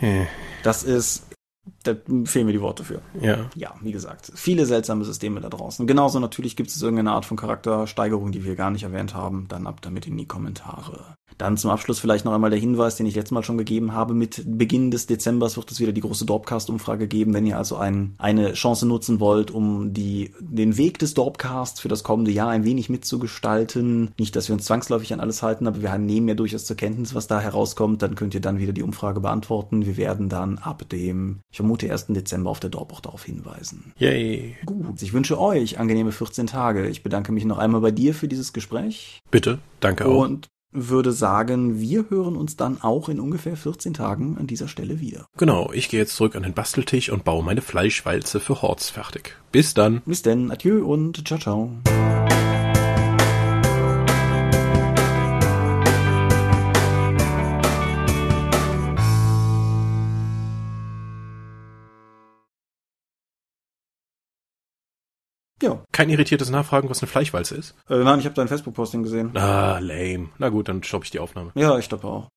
[0.00, 0.26] Hm.
[0.62, 1.26] Das ist,
[1.84, 1.94] da
[2.24, 3.00] fehlen mir die Worte für.
[3.20, 3.48] Ja.
[3.54, 5.86] Ja, wie gesagt, viele seltsame Systeme da draußen.
[5.86, 9.46] Genauso natürlich gibt es irgendeine Art von Charaktersteigerung, die wir gar nicht erwähnt haben.
[9.48, 11.16] Dann ab damit in die Kommentare.
[11.38, 14.14] Dann zum Abschluss vielleicht noch einmal der Hinweis, den ich letztes Mal schon gegeben habe.
[14.14, 17.34] Mit Beginn des Dezembers wird es wieder die große Dorpcast-Umfrage geben.
[17.34, 21.88] Wenn ihr also ein, eine Chance nutzen wollt, um die, den Weg des Dorpcasts für
[21.88, 25.82] das kommende Jahr ein wenig mitzugestalten, nicht, dass wir uns zwangsläufig an alles halten, aber
[25.82, 28.82] wir nehmen ja durchaus zur Kenntnis, was da herauskommt, dann könnt ihr dann wieder die
[28.82, 29.86] Umfrage beantworten.
[29.86, 32.06] Wir werden dann ab dem, ich vermute, 1.
[32.08, 33.92] Dezember auf der Dorp auch darauf hinweisen.
[33.98, 34.56] Yay.
[34.66, 36.88] Gut, ich wünsche euch angenehme 14 Tage.
[36.88, 39.20] Ich bedanke mich noch einmal bei dir für dieses Gespräch.
[39.30, 40.24] Bitte, danke auch.
[40.24, 45.00] Und würde sagen, wir hören uns dann auch in ungefähr 14 Tagen an dieser Stelle
[45.00, 45.26] wieder.
[45.36, 49.36] Genau, ich gehe jetzt zurück an den Basteltisch und baue meine Fleischwalze für Horts fertig.
[49.52, 50.02] Bis dann.
[50.06, 51.70] Bis denn, adieu und ciao, ciao.
[65.62, 65.82] Ja.
[65.92, 67.74] Kein irritiertes Nachfragen, was eine Fleischwalze ist?
[67.88, 69.36] Äh, nein, ich habe dein Facebook-Posting gesehen.
[69.36, 70.30] Ah, lame.
[70.38, 71.52] Na gut, dann stoppe ich die Aufnahme.
[71.54, 72.28] Ja, ich stoppe auch.